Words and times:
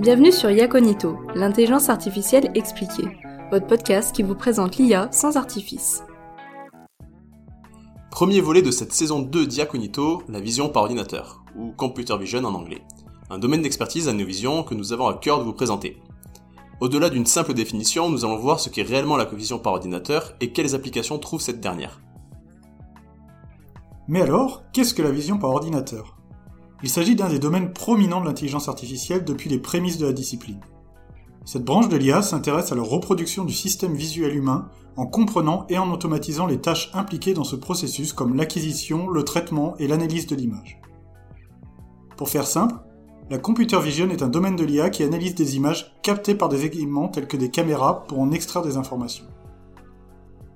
Bienvenue 0.00 0.32
sur 0.32 0.50
Yaconito, 0.50 1.18
l'intelligence 1.34 1.88
artificielle 1.88 2.50
expliquée, 2.54 3.08
votre 3.50 3.66
podcast 3.66 4.14
qui 4.14 4.22
vous 4.22 4.34
présente 4.34 4.76
l'IA 4.76 5.08
sans 5.12 5.36
artifice. 5.36 6.02
Premier 8.10 8.40
volet 8.40 8.62
de 8.62 8.70
cette 8.70 8.92
saison 8.92 9.20
2 9.20 9.46
d'Iaconito, 9.46 10.22
la 10.28 10.40
vision 10.40 10.68
par 10.68 10.82
ordinateur, 10.82 11.44
ou 11.56 11.70
Computer 11.72 12.16
Vision 12.18 12.44
en 12.44 12.54
anglais. 12.54 12.82
Un 13.30 13.38
domaine 13.38 13.62
d'expertise 13.62 14.08
à 14.08 14.12
nos 14.12 14.26
visions 14.26 14.62
que 14.62 14.74
nous 14.74 14.92
avons 14.92 15.06
à 15.06 15.14
cœur 15.14 15.38
de 15.38 15.44
vous 15.44 15.52
présenter. 15.52 16.02
Au-delà 16.80 17.10
d'une 17.10 17.26
simple 17.26 17.54
définition, 17.54 18.10
nous 18.10 18.24
allons 18.24 18.38
voir 18.38 18.58
ce 18.58 18.68
qu'est 18.68 18.82
réellement 18.82 19.16
la 19.16 19.24
vision 19.26 19.58
par 19.58 19.74
ordinateur 19.74 20.34
et 20.40 20.52
quelles 20.52 20.74
applications 20.74 21.18
trouve 21.18 21.40
cette 21.40 21.60
dernière. 21.60 22.00
Mais 24.08 24.22
alors, 24.22 24.64
qu'est-ce 24.72 24.94
que 24.94 25.02
la 25.02 25.12
vision 25.12 25.38
par 25.38 25.50
ordinateur? 25.50 26.16
Il 26.82 26.88
s'agit 26.88 27.14
d'un 27.14 27.28
des 27.28 27.38
domaines 27.38 27.72
prominents 27.72 28.20
de 28.20 28.26
l'intelligence 28.26 28.68
artificielle 28.68 29.24
depuis 29.24 29.48
les 29.48 29.58
prémices 29.58 29.98
de 29.98 30.06
la 30.06 30.12
discipline. 30.12 30.60
Cette 31.44 31.64
branche 31.64 31.88
de 31.88 31.96
l'IA 31.96 32.22
s'intéresse 32.22 32.72
à 32.72 32.74
la 32.74 32.82
reproduction 32.82 33.44
du 33.44 33.52
système 33.52 33.94
visuel 33.94 34.36
humain 34.36 34.68
en 34.96 35.06
comprenant 35.06 35.66
et 35.68 35.78
en 35.78 35.90
automatisant 35.90 36.46
les 36.46 36.60
tâches 36.60 36.90
impliquées 36.92 37.34
dans 37.34 37.44
ce 37.44 37.56
processus 37.56 38.12
comme 38.12 38.36
l'acquisition, 38.36 39.08
le 39.08 39.24
traitement 39.24 39.76
et 39.78 39.86
l'analyse 39.86 40.26
de 40.26 40.36
l'image. 40.36 40.80
Pour 42.16 42.28
faire 42.28 42.46
simple, 42.46 42.76
la 43.30 43.38
computer 43.38 43.80
vision 43.80 44.10
est 44.10 44.22
un 44.22 44.28
domaine 44.28 44.56
de 44.56 44.64
l'IA 44.64 44.90
qui 44.90 45.04
analyse 45.04 45.34
des 45.34 45.56
images 45.56 45.94
captées 46.02 46.34
par 46.34 46.48
des 46.48 46.64
équipements 46.64 47.08
tels 47.08 47.28
que 47.28 47.36
des 47.36 47.50
caméras 47.50 48.04
pour 48.04 48.20
en 48.20 48.32
extraire 48.32 48.62
des 48.62 48.76
informations. 48.76 49.24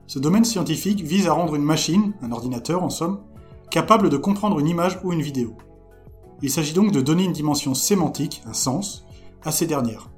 Ce 0.07 0.19
domaine 0.19 0.45
scientifique 0.45 1.01
vise 1.01 1.27
à 1.27 1.33
rendre 1.33 1.55
une 1.55 1.65
machine, 1.65 2.13
un 2.23 2.33
ordinateur 2.33 2.83
en 2.83 2.91
somme, 2.91 3.21
capable 3.71 4.09
de 4.09 4.17
comprendre 4.17 4.59
une 4.61 4.69
image 4.69 5.01
ou 5.03 5.13
une 5.13 5.23
vidéo. 5.23 5.57
Il 6.43 6.51
s'agit 6.51 6.75
donc 6.75 6.93
de 6.93 7.01
donner 7.01 7.25
une 7.25 7.33
dimension 7.33 7.75
sémantique, 7.75 8.43
un 8.47 8.53
sens, 8.53 9.07
à 9.45 9.53
ces 9.53 9.67
dernières. 9.67 10.11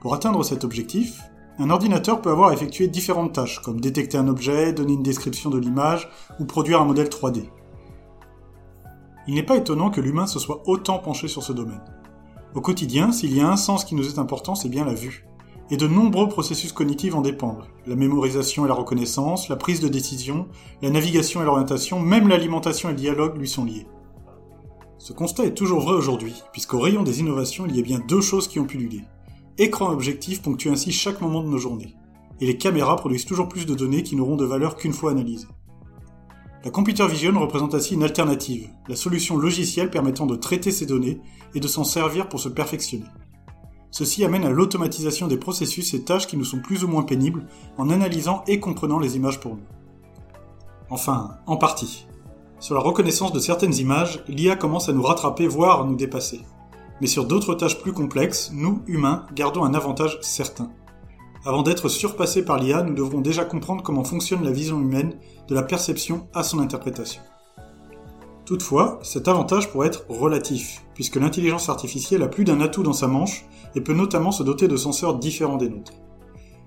Pour 0.00 0.14
atteindre 0.14 0.44
cet 0.44 0.62
objectif, 0.62 1.20
un 1.58 1.70
ordinateur 1.70 2.20
peut 2.20 2.30
avoir 2.30 2.52
effectué 2.52 2.88
différentes 2.88 3.32
tâches, 3.32 3.60
comme 3.60 3.80
détecter 3.80 4.18
un 4.18 4.28
objet, 4.28 4.72
donner 4.72 4.92
une 4.92 5.02
description 5.02 5.50
de 5.50 5.58
l'image 5.58 6.08
ou 6.38 6.44
produire 6.44 6.80
un 6.80 6.84
modèle 6.84 7.08
3D. 7.08 7.44
Il 9.26 9.34
n'est 9.34 9.42
pas 9.42 9.56
étonnant 9.56 9.90
que 9.90 10.00
l'humain 10.00 10.26
se 10.26 10.38
soit 10.38 10.62
autant 10.66 10.98
penché 10.98 11.28
sur 11.28 11.42
ce 11.42 11.52
domaine. 11.52 11.82
Au 12.54 12.60
quotidien, 12.60 13.10
s'il 13.10 13.36
y 13.36 13.40
a 13.40 13.48
un 13.48 13.56
sens 13.56 13.84
qui 13.84 13.94
nous 13.94 14.08
est 14.08 14.18
important, 14.18 14.54
c'est 14.54 14.68
bien 14.68 14.84
la 14.84 14.94
vue. 14.94 15.26
Et 15.70 15.76
de 15.76 15.88
nombreux 15.88 16.28
processus 16.28 16.72
cognitifs 16.72 17.14
en 17.14 17.22
dépendent. 17.22 17.64
La 17.86 17.96
mémorisation 17.96 18.64
et 18.64 18.68
la 18.68 18.74
reconnaissance, 18.74 19.48
la 19.48 19.56
prise 19.56 19.80
de 19.80 19.88
décision, 19.88 20.46
la 20.82 20.90
navigation 20.90 21.40
et 21.40 21.44
l'orientation, 21.46 21.98
même 21.98 22.28
l'alimentation 22.28 22.90
et 22.90 22.92
le 22.92 22.98
dialogue 22.98 23.38
lui 23.38 23.48
sont 23.48 23.64
liés. 23.64 23.86
Ce 25.04 25.12
constat 25.12 25.44
est 25.44 25.52
toujours 25.52 25.82
vrai 25.82 25.92
aujourd'hui, 25.92 26.32
puisqu'au 26.50 26.80
rayon 26.80 27.02
des 27.02 27.20
innovations, 27.20 27.66
il 27.66 27.76
y 27.76 27.78
a 27.78 27.82
bien 27.82 27.98
deux 28.08 28.22
choses 28.22 28.48
qui 28.48 28.58
ont 28.58 28.64
pu 28.64 28.78
l'huiler. 28.78 29.04
Écran 29.58 29.90
objectif 29.90 30.40
ponctue 30.40 30.70
ainsi 30.70 30.92
chaque 30.92 31.20
moment 31.20 31.42
de 31.42 31.48
nos 31.50 31.58
journées. 31.58 31.94
Et 32.40 32.46
les 32.46 32.56
caméras 32.56 32.96
produisent 32.96 33.26
toujours 33.26 33.50
plus 33.50 33.66
de 33.66 33.74
données 33.74 34.02
qui 34.02 34.16
n'auront 34.16 34.36
de 34.36 34.46
valeur 34.46 34.76
qu'une 34.76 34.94
fois 34.94 35.10
analysées. 35.10 35.46
La 36.64 36.70
computer 36.70 37.06
vision 37.06 37.38
représente 37.38 37.74
ainsi 37.74 37.92
une 37.92 38.02
alternative, 38.02 38.70
la 38.88 38.96
solution 38.96 39.36
logicielle 39.36 39.90
permettant 39.90 40.24
de 40.24 40.36
traiter 40.36 40.72
ces 40.72 40.86
données 40.86 41.20
et 41.54 41.60
de 41.60 41.68
s'en 41.68 41.84
servir 41.84 42.30
pour 42.30 42.40
se 42.40 42.48
perfectionner. 42.48 43.04
Ceci 43.90 44.24
amène 44.24 44.46
à 44.46 44.50
l'automatisation 44.50 45.28
des 45.28 45.36
processus 45.36 45.92
et 45.92 46.02
tâches 46.02 46.26
qui 46.26 46.38
nous 46.38 46.46
sont 46.46 46.60
plus 46.60 46.82
ou 46.82 46.88
moins 46.88 47.02
pénibles 47.02 47.46
en 47.76 47.90
analysant 47.90 48.42
et 48.46 48.58
comprenant 48.58 49.00
les 49.00 49.16
images 49.16 49.38
pour 49.38 49.56
nous. 49.56 49.66
Enfin, 50.88 51.32
en 51.46 51.58
partie. 51.58 52.06
Sur 52.64 52.74
la 52.74 52.80
reconnaissance 52.80 53.30
de 53.30 53.40
certaines 53.40 53.74
images, 53.74 54.24
l'IA 54.26 54.56
commence 54.56 54.88
à 54.88 54.94
nous 54.94 55.02
rattraper, 55.02 55.46
voire 55.46 55.82
à 55.82 55.84
nous 55.84 55.96
dépasser. 55.96 56.40
Mais 57.02 57.06
sur 57.06 57.26
d'autres 57.26 57.54
tâches 57.54 57.78
plus 57.78 57.92
complexes, 57.92 58.52
nous, 58.54 58.80
humains, 58.86 59.26
gardons 59.34 59.64
un 59.64 59.74
avantage 59.74 60.16
certain. 60.22 60.70
Avant 61.44 61.60
d'être 61.60 61.90
surpassés 61.90 62.42
par 62.42 62.56
l'IA, 62.56 62.82
nous 62.82 62.94
devrons 62.94 63.20
déjà 63.20 63.44
comprendre 63.44 63.82
comment 63.82 64.02
fonctionne 64.02 64.42
la 64.42 64.50
vision 64.50 64.80
humaine, 64.80 65.12
de 65.46 65.54
la 65.54 65.62
perception 65.62 66.26
à 66.32 66.42
son 66.42 66.58
interprétation. 66.58 67.20
Toutefois, 68.46 68.98
cet 69.02 69.28
avantage 69.28 69.70
pourrait 69.70 69.88
être 69.88 70.06
relatif, 70.08 70.86
puisque 70.94 71.16
l'intelligence 71.16 71.68
artificielle 71.68 72.22
a 72.22 72.28
plus 72.28 72.44
d'un 72.44 72.62
atout 72.62 72.82
dans 72.82 72.94
sa 72.94 73.08
manche 73.08 73.44
et 73.74 73.82
peut 73.82 73.92
notamment 73.92 74.32
se 74.32 74.42
doter 74.42 74.68
de 74.68 74.78
senseurs 74.78 75.18
différents 75.18 75.58
des 75.58 75.68
nôtres. 75.68 75.92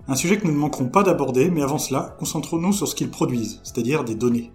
Un 0.08 0.16
sujet 0.16 0.38
que 0.38 0.46
nous 0.46 0.54
ne 0.54 0.60
manquerons 0.60 0.90
pas 0.90 1.02
d'aborder, 1.02 1.50
mais 1.50 1.64
avant 1.64 1.80
cela, 1.80 2.16
concentrons-nous 2.20 2.74
sur 2.74 2.88
ce 2.88 2.94
qu'ils 2.94 3.10
produisent, 3.10 3.62
c'est-à-dire 3.64 4.04
des 4.04 4.14
données. 4.14 4.52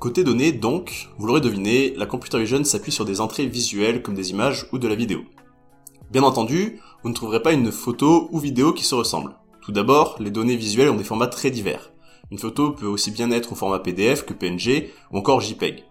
Côté 0.00 0.24
données, 0.24 0.52
donc, 0.52 1.10
vous 1.18 1.26
l'aurez 1.26 1.42
deviné, 1.42 1.92
la 1.94 2.06
computer 2.06 2.38
vision 2.38 2.64
s'appuie 2.64 2.90
sur 2.90 3.04
des 3.04 3.20
entrées 3.20 3.44
visuelles 3.44 4.00
comme 4.00 4.14
des 4.14 4.30
images 4.30 4.66
ou 4.72 4.78
de 4.78 4.88
la 4.88 4.94
vidéo. 4.94 5.20
Bien 6.10 6.22
entendu, 6.22 6.80
vous 7.02 7.10
ne 7.10 7.14
trouverez 7.14 7.42
pas 7.42 7.52
une 7.52 7.70
photo 7.70 8.30
ou 8.32 8.38
vidéo 8.38 8.72
qui 8.72 8.82
se 8.82 8.94
ressemble. 8.94 9.36
Tout 9.60 9.72
d'abord, 9.72 10.16
les 10.18 10.30
données 10.30 10.56
visuelles 10.56 10.88
ont 10.88 10.96
des 10.96 11.04
formats 11.04 11.26
très 11.26 11.50
divers. 11.50 11.92
Une 12.30 12.38
photo 12.38 12.70
peut 12.70 12.86
aussi 12.86 13.10
bien 13.10 13.30
être 13.30 13.52
au 13.52 13.54
format 13.54 13.78
PDF 13.78 14.24
que 14.24 14.32
PNG 14.32 14.88
ou 15.12 15.18
encore 15.18 15.42
JPEG. 15.42 15.84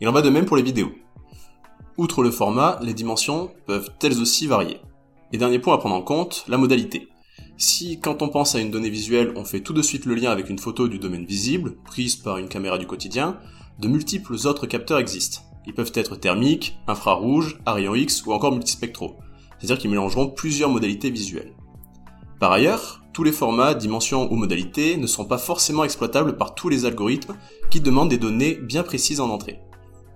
Il 0.00 0.08
en 0.08 0.12
va 0.12 0.22
de 0.22 0.30
même 0.30 0.46
pour 0.46 0.56
les 0.56 0.62
vidéos. 0.62 0.92
Outre 1.96 2.22
le 2.22 2.30
format, 2.30 2.78
les 2.82 2.94
dimensions 2.94 3.50
peuvent 3.66 3.90
elles 4.00 4.20
aussi 4.20 4.46
varier. 4.46 4.78
Et 5.32 5.38
dernier 5.38 5.58
point 5.58 5.74
à 5.74 5.78
prendre 5.78 5.96
en 5.96 6.02
compte, 6.02 6.44
la 6.46 6.56
modalité. 6.56 7.08
Si 7.62 8.00
quand 8.00 8.22
on 8.22 8.28
pense 8.28 8.54
à 8.54 8.60
une 8.60 8.70
donnée 8.70 8.88
visuelle, 8.88 9.34
on 9.36 9.44
fait 9.44 9.60
tout 9.60 9.74
de 9.74 9.82
suite 9.82 10.06
le 10.06 10.14
lien 10.14 10.30
avec 10.30 10.48
une 10.48 10.58
photo 10.58 10.88
du 10.88 10.98
domaine 10.98 11.26
visible, 11.26 11.76
prise 11.84 12.16
par 12.16 12.38
une 12.38 12.48
caméra 12.48 12.78
du 12.78 12.86
quotidien, 12.86 13.38
de 13.78 13.86
multiples 13.86 14.34
autres 14.46 14.66
capteurs 14.66 14.98
existent. 14.98 15.42
Ils 15.66 15.74
peuvent 15.74 15.92
être 15.94 16.16
thermiques, 16.16 16.78
infrarouges, 16.86 17.58
à 17.66 17.78
X 17.78 18.24
ou 18.24 18.32
encore 18.32 18.52
multispectraux 18.52 19.16
c'est-à-dire 19.60 19.78
qu'ils 19.78 19.90
mélangeront 19.90 20.28
plusieurs 20.28 20.70
modalités 20.70 21.10
visuelles. 21.10 21.52
Par 22.38 22.52
ailleurs, 22.52 23.02
tous 23.12 23.22
les 23.22 23.32
formats, 23.32 23.74
dimensions 23.74 24.32
ou 24.32 24.36
modalités 24.36 24.96
ne 24.96 25.06
sont 25.06 25.26
pas 25.26 25.36
forcément 25.36 25.84
exploitables 25.84 26.38
par 26.38 26.54
tous 26.54 26.70
les 26.70 26.86
algorithmes 26.86 27.36
qui 27.70 27.80
demandent 27.80 28.08
des 28.08 28.16
données 28.16 28.54
bien 28.54 28.82
précises 28.82 29.20
en 29.20 29.28
entrée. 29.28 29.60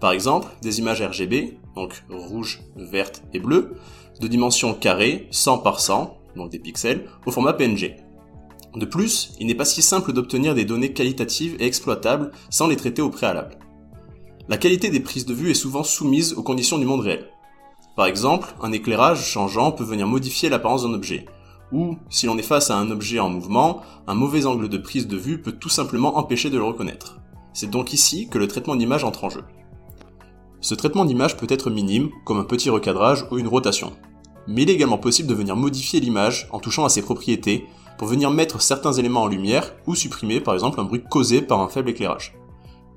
Par 0.00 0.12
exemple, 0.12 0.48
des 0.62 0.78
images 0.78 1.02
RGB, 1.02 1.58
donc 1.76 2.04
rouge, 2.08 2.62
verte 2.76 3.22
et 3.34 3.38
bleu, 3.38 3.74
de 4.20 4.28
dimension 4.28 4.72
carrée, 4.72 5.28
100 5.30 5.58
par 5.58 5.80
100, 5.80 6.16
donc 6.36 6.50
des 6.50 6.58
pixels, 6.58 7.06
au 7.26 7.30
format 7.30 7.52
PNG. 7.52 7.96
De 8.74 8.86
plus, 8.86 9.32
il 9.38 9.46
n'est 9.46 9.54
pas 9.54 9.64
si 9.64 9.82
simple 9.82 10.12
d'obtenir 10.12 10.54
des 10.54 10.64
données 10.64 10.92
qualitatives 10.92 11.56
et 11.60 11.66
exploitables 11.66 12.32
sans 12.50 12.66
les 12.66 12.76
traiter 12.76 13.02
au 13.02 13.10
préalable. 13.10 13.58
La 14.48 14.56
qualité 14.56 14.90
des 14.90 15.00
prises 15.00 15.26
de 15.26 15.34
vue 15.34 15.50
est 15.50 15.54
souvent 15.54 15.84
soumise 15.84 16.34
aux 16.34 16.42
conditions 16.42 16.78
du 16.78 16.84
monde 16.84 17.00
réel. 17.00 17.30
Par 17.96 18.06
exemple, 18.06 18.54
un 18.60 18.72
éclairage 18.72 19.24
changeant 19.24 19.70
peut 19.70 19.84
venir 19.84 20.08
modifier 20.08 20.48
l'apparence 20.48 20.82
d'un 20.82 20.92
objet. 20.92 21.26
Ou, 21.72 21.96
si 22.10 22.26
l'on 22.26 22.36
est 22.36 22.42
face 22.42 22.70
à 22.70 22.76
un 22.76 22.90
objet 22.90 23.20
en 23.20 23.30
mouvement, 23.30 23.80
un 24.06 24.14
mauvais 24.14 24.44
angle 24.46 24.68
de 24.68 24.78
prise 24.78 25.06
de 25.06 25.16
vue 25.16 25.40
peut 25.40 25.52
tout 25.52 25.68
simplement 25.68 26.18
empêcher 26.18 26.50
de 26.50 26.58
le 26.58 26.64
reconnaître. 26.64 27.20
C'est 27.52 27.70
donc 27.70 27.92
ici 27.92 28.28
que 28.28 28.38
le 28.38 28.48
traitement 28.48 28.74
d'image 28.74 29.04
entre 29.04 29.24
en 29.24 29.30
jeu. 29.30 29.44
Ce 30.60 30.74
traitement 30.74 31.04
d'image 31.04 31.36
peut 31.36 31.46
être 31.48 31.70
minime, 31.70 32.10
comme 32.24 32.38
un 32.38 32.44
petit 32.44 32.70
recadrage 32.70 33.26
ou 33.30 33.38
une 33.38 33.48
rotation. 33.48 33.92
Mais 34.46 34.62
il 34.62 34.70
est 34.70 34.74
également 34.74 34.98
possible 34.98 35.28
de 35.28 35.34
venir 35.34 35.56
modifier 35.56 36.00
l'image 36.00 36.48
en 36.52 36.58
touchant 36.58 36.84
à 36.84 36.88
ses 36.88 37.02
propriétés 37.02 37.66
pour 37.98 38.08
venir 38.08 38.30
mettre 38.30 38.60
certains 38.60 38.92
éléments 38.92 39.22
en 39.22 39.26
lumière 39.26 39.74
ou 39.86 39.94
supprimer 39.94 40.40
par 40.40 40.54
exemple 40.54 40.80
un 40.80 40.84
bruit 40.84 41.02
causé 41.08 41.42
par 41.42 41.60
un 41.60 41.68
faible 41.68 41.90
éclairage. 41.90 42.34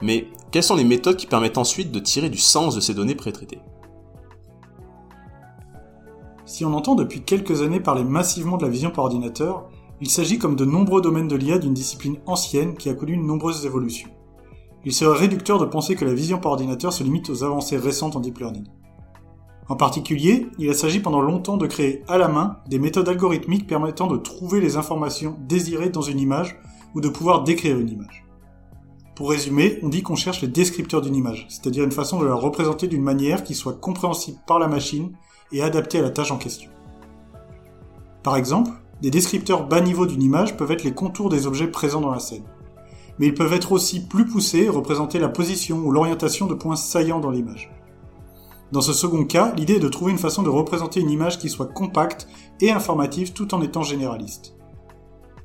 Mais 0.02 0.28
quelles 0.52 0.63
sont 0.63 0.75
les 0.75 0.84
méthodes 0.84 1.18
qui 1.18 1.28
permettent 1.28 1.58
ensuite 1.58 1.91
de 1.91 2.00
tirer 2.00 2.30
du 2.30 2.38
sens 2.38 2.75
de 2.75 2.81
ces 2.81 2.94
données 2.94 3.16
pré-traitées? 3.16 3.59
Si 6.46 6.63
on 6.63 6.74
entend 6.74 6.96
depuis 6.96 7.22
quelques 7.22 7.62
années 7.62 7.79
parler 7.79 8.03
massivement 8.03 8.58
de 8.58 8.64
la 8.64 8.72
vision 8.72 8.90
par 8.90 9.06
ordinateur, 9.06 9.69
il 10.00 10.09
s'agit 10.09 10.38
comme 10.38 10.56
de 10.56 10.66
nombreux 10.66 11.02
domaines 11.02 11.28
de 11.28 11.35
l'IA 11.35 11.58
d'une 11.58 11.74
discipline 11.74 12.18
ancienne 12.25 12.75
qui 12.75 12.90
a 12.90 12.94
connu 12.94 13.18
de 13.18 13.22
nombreuses 13.22 13.66
évolutions. 13.66 14.09
Il 14.85 14.94
serait 14.94 15.18
réducteur 15.18 15.59
de 15.59 15.66
penser 15.66 15.96
que 15.96 16.06
la 16.06 16.14
vision 16.14 16.38
par 16.38 16.53
ordinateur 16.53 16.93
se 16.93 17.03
limite 17.03 17.29
aux 17.29 17.43
avancées 17.43 17.78
récentes 17.78 18.16
en 18.16 18.20
deep 18.20 18.38
learning. 18.38 18.66
En 19.69 19.75
particulier, 19.75 20.47
il 20.59 20.69
a 20.69 20.73
s'agit 20.73 21.02
pendant 21.02 21.22
longtemps 21.22 21.58
de 21.58 21.67
créer 21.67 22.03
à 22.08 22.17
la 22.17 22.29
main 22.29 22.58
des 22.67 22.79
méthodes 22.79 23.09
algorithmiques 23.09 23.67
permettant 23.67 24.08
de 24.08 24.17
trouver 24.17 24.61
les 24.61 24.78
informations 24.78 25.37
désirées 25.47 25.90
dans 25.90 26.02
une 26.02 26.19
image 26.19 26.58
ou 26.96 27.02
de 27.02 27.09
pouvoir 27.09 27.43
décrire 27.43 27.78
une 27.78 27.90
image. 27.90 28.25
Pour 29.16 29.31
résumer, 29.31 29.79
on 29.84 29.90
dit 29.90 30.03
qu'on 30.03 30.16
cherche 30.16 30.41
les 30.41 30.47
descripteurs 30.47 31.02
d'une 31.02 31.16
image, 31.16 31.47
c'est-à-dire 31.49 31.84
une 31.84 31.91
façon 31.91 32.19
de 32.19 32.25
la 32.25 32.35
représenter 32.35 32.87
d'une 32.87 33.03
manière 33.03 33.43
qui 33.43 33.55
soit 33.55 33.73
compréhensible 33.73 34.37
par 34.47 34.59
la 34.59 34.67
machine 34.67 35.11
et 35.52 35.61
adapté 35.61 35.99
à 35.99 36.03
la 36.03 36.11
tâche 36.11 36.31
en 36.31 36.37
question. 36.37 36.69
Par 38.23 38.37
exemple, 38.37 38.72
des 39.02 39.11
descripteurs 39.11 39.67
bas 39.67 39.81
niveau 39.81 40.05
d'une 40.05 40.22
image 40.22 40.55
peuvent 40.55 40.72
être 40.72 40.84
les 40.84 40.93
contours 40.93 41.29
des 41.29 41.46
objets 41.46 41.67
présents 41.67 42.02
dans 42.02 42.11
la 42.11 42.19
scène. 42.19 42.43
Mais 43.19 43.28
ils 43.28 43.34
peuvent 43.34 43.53
être 43.53 43.72
aussi 43.72 44.08
plus 44.08 44.25
poussés 44.25 44.64
et 44.64 44.69
représenter 44.69 45.19
la 45.19 45.29
position 45.29 45.79
ou 45.79 45.91
l'orientation 45.91 46.46
de 46.46 46.53
points 46.53 46.75
saillants 46.75 47.19
dans 47.19 47.31
l'image. 47.31 47.72
Dans 48.72 48.81
ce 48.81 48.91
second 48.91 49.23
cas, 49.23 49.53
l'idée 49.55 49.75
est 49.75 49.79
de 49.79 49.87
trouver 49.87 50.11
une 50.11 50.17
façon 50.17 50.43
de 50.43 50.49
représenter 50.49 50.99
une 50.99 51.09
image 51.09 51.40
qui 51.40 51.49
soit 51.49 51.73
compacte 51.73 52.28
et 52.59 52.69
informative 52.69 53.31
tout 53.31 53.55
en 53.55 53.61
étant 53.61 53.84
généraliste. 53.84 54.55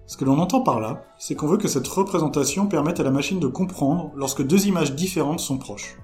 Ce 0.06 0.16
que 0.16 0.24
l'on 0.24 0.40
entend 0.40 0.60
par 0.60 0.80
là, 0.80 1.04
c'est 1.19 1.36
qu'on 1.36 1.46
veut 1.46 1.56
que 1.56 1.69
cette 1.69 1.86
représentation 1.86 2.66
permette 2.66 2.98
à 2.98 3.04
la 3.04 3.12
machine 3.12 3.38
de 3.38 3.46
comprendre 3.46 4.10
lorsque 4.16 4.44
deux 4.44 4.66
images 4.66 4.94
différentes 4.94 5.38
sont 5.38 5.56
proches. 5.56 5.96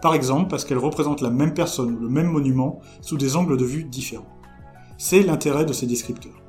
Par 0.00 0.14
exemple 0.14 0.48
parce 0.48 0.64
qu'elles 0.64 0.78
représentent 0.78 1.20
la 1.20 1.30
même 1.30 1.52
personne 1.52 1.94
ou 1.94 2.00
le 2.00 2.08
même 2.08 2.26
monument 2.26 2.80
sous 3.02 3.18
des 3.18 3.36
angles 3.36 3.58
de 3.58 3.64
vue 3.66 3.84
différents. 3.84 4.26
C'est 4.96 5.22
l'intérêt 5.22 5.66
de 5.66 5.74
ces 5.74 5.86
descripteurs. 5.86 6.42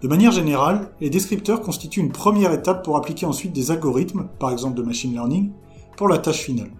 De 0.00 0.08
manière 0.08 0.32
générale, 0.32 0.92
les 1.00 1.10
descripteurs 1.10 1.60
constituent 1.60 2.00
une 2.00 2.12
première 2.12 2.52
étape 2.52 2.82
pour 2.82 2.96
appliquer 2.96 3.26
ensuite 3.26 3.52
des 3.52 3.70
algorithmes, 3.70 4.28
par 4.40 4.50
exemple 4.50 4.76
de 4.76 4.82
machine 4.82 5.12
learning, 5.12 5.52
pour 5.96 6.08
la 6.08 6.18
tâche 6.18 6.40
finale. 6.40 6.70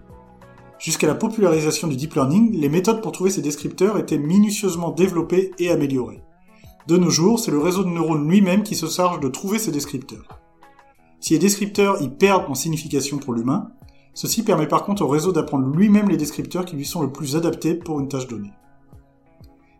Jusqu'à 0.79 1.07
la 1.07 1.15
popularisation 1.15 1.89
du 1.89 1.97
deep 1.97 2.13
learning, 2.13 2.57
les 2.57 2.69
méthodes 2.69 3.01
pour 3.01 3.11
trouver 3.11 3.31
ces 3.31 3.41
descripteurs 3.41 3.97
étaient 3.97 4.17
minutieusement 4.17 4.91
développées 4.91 5.51
et 5.59 5.69
améliorées. 5.69 6.23
De 6.87 6.95
nos 6.95 7.09
jours, 7.09 7.37
c'est 7.37 7.51
le 7.51 7.59
réseau 7.59 7.83
de 7.83 7.89
neurones 7.89 8.29
lui-même 8.29 8.63
qui 8.63 8.75
se 8.75 8.85
charge 8.85 9.19
de 9.19 9.27
trouver 9.27 9.59
ces 9.59 9.71
descripteurs. 9.71 10.39
Si 11.19 11.33
les 11.33 11.39
descripteurs 11.39 12.01
y 12.01 12.07
perdent 12.07 12.49
en 12.49 12.55
signification 12.55 13.17
pour 13.17 13.33
l'humain, 13.33 13.71
ceci 14.13 14.41
permet 14.41 14.69
par 14.69 14.85
contre 14.85 15.01
au 15.01 15.09
réseau 15.09 15.33
d'apprendre 15.33 15.67
lui-même 15.67 16.07
les 16.07 16.15
descripteurs 16.15 16.63
qui 16.63 16.77
lui 16.77 16.85
sont 16.85 17.01
le 17.01 17.11
plus 17.11 17.35
adaptés 17.35 17.75
pour 17.75 17.99
une 17.99 18.07
tâche 18.07 18.27
donnée. 18.27 18.53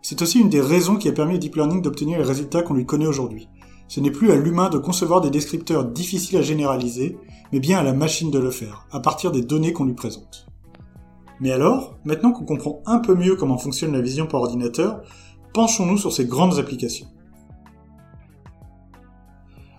C'est 0.02 0.22
aussi 0.22 0.42
une 0.42 0.50
des 0.50 0.60
raisons 0.60 0.98
qui 0.98 1.08
a 1.08 1.14
permis 1.14 1.36
au 1.36 1.40
deep 1.40 1.56
learning 1.56 1.82
d'obtenir 1.82 2.18
les 2.18 2.26
résultats 2.26 2.62
qu'on 2.62 2.74
lui 2.74 2.86
connaît 2.86 3.08
aujourd'hui. 3.08 3.48
Ce 3.88 4.02
n'est 4.02 4.12
plus 4.12 4.32
à 4.32 4.36
l'humain 4.36 4.70
de 4.70 4.78
concevoir 4.78 5.22
des 5.22 5.30
descripteurs 5.30 5.86
difficiles 5.86 6.38
à 6.38 6.42
généraliser, 6.42 7.18
mais 7.54 7.62
bien 7.62 7.80
à 7.80 7.84
la 7.84 7.94
machine 7.94 8.32
de 8.32 8.40
le 8.40 8.52
faire, 8.52 8.86
à 8.92 9.00
partir 9.00 9.32
des 9.32 9.42
données 9.42 9.72
qu'on 9.72 9.86
lui 9.86 9.94
présente. 9.94 10.49
Mais 11.40 11.52
alors, 11.52 11.98
maintenant 12.04 12.32
qu'on 12.32 12.46
comprend 12.46 12.82
un 12.86 13.00
peu 13.00 13.16
mieux 13.16 13.36
comment 13.36 13.58
fonctionne 13.58 13.94
la 13.94 14.02
vision 14.02 14.28
par 14.28 14.42
ordinateur, 14.42 15.02
penchons-nous 15.54 15.98
sur 15.98 16.12
ces 16.12 16.26
grandes 16.26 16.60
applications. 16.60 17.08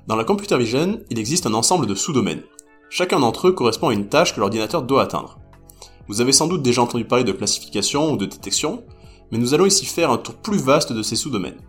Dans 0.07 0.17
la 0.17 0.25
computer 0.25 0.57
vision, 0.57 1.01
il 1.11 1.19
existe 1.19 1.47
un 1.47 1.55
ensemble 1.55 1.87
de 1.87 1.95
sous-domaines. 1.95 2.43
Chacun 2.89 3.21
d'entre 3.21 3.49
eux 3.49 3.53
correspond 3.53 3.91
à 3.91 3.95
une 3.95 4.09
tâche 4.09 4.35
que 4.35 4.41
l'ordinateur 4.41 4.83
doit 4.83 5.03
atteindre. 5.03 5.39
Vous 6.09 6.21
avez 6.21 6.33
sans 6.33 6.49
doute 6.49 6.63
déjà 6.63 6.83
entendu 6.83 7.05
parler 7.05 7.25
de 7.25 7.33
classification 7.33 8.13
ou 8.13 8.17
de 8.17 8.27
détection, 8.27 8.83
mais 9.31 9.39
nous 9.39 9.55
allons 9.55 9.67
ici 9.67 9.87
faire 9.87 10.11
un 10.11 10.19
tour 10.19 10.35
plus 10.35 10.59
vaste 10.59 10.93
de 10.93 11.03
ces 11.03 11.15
sous-domaines. 11.15 11.61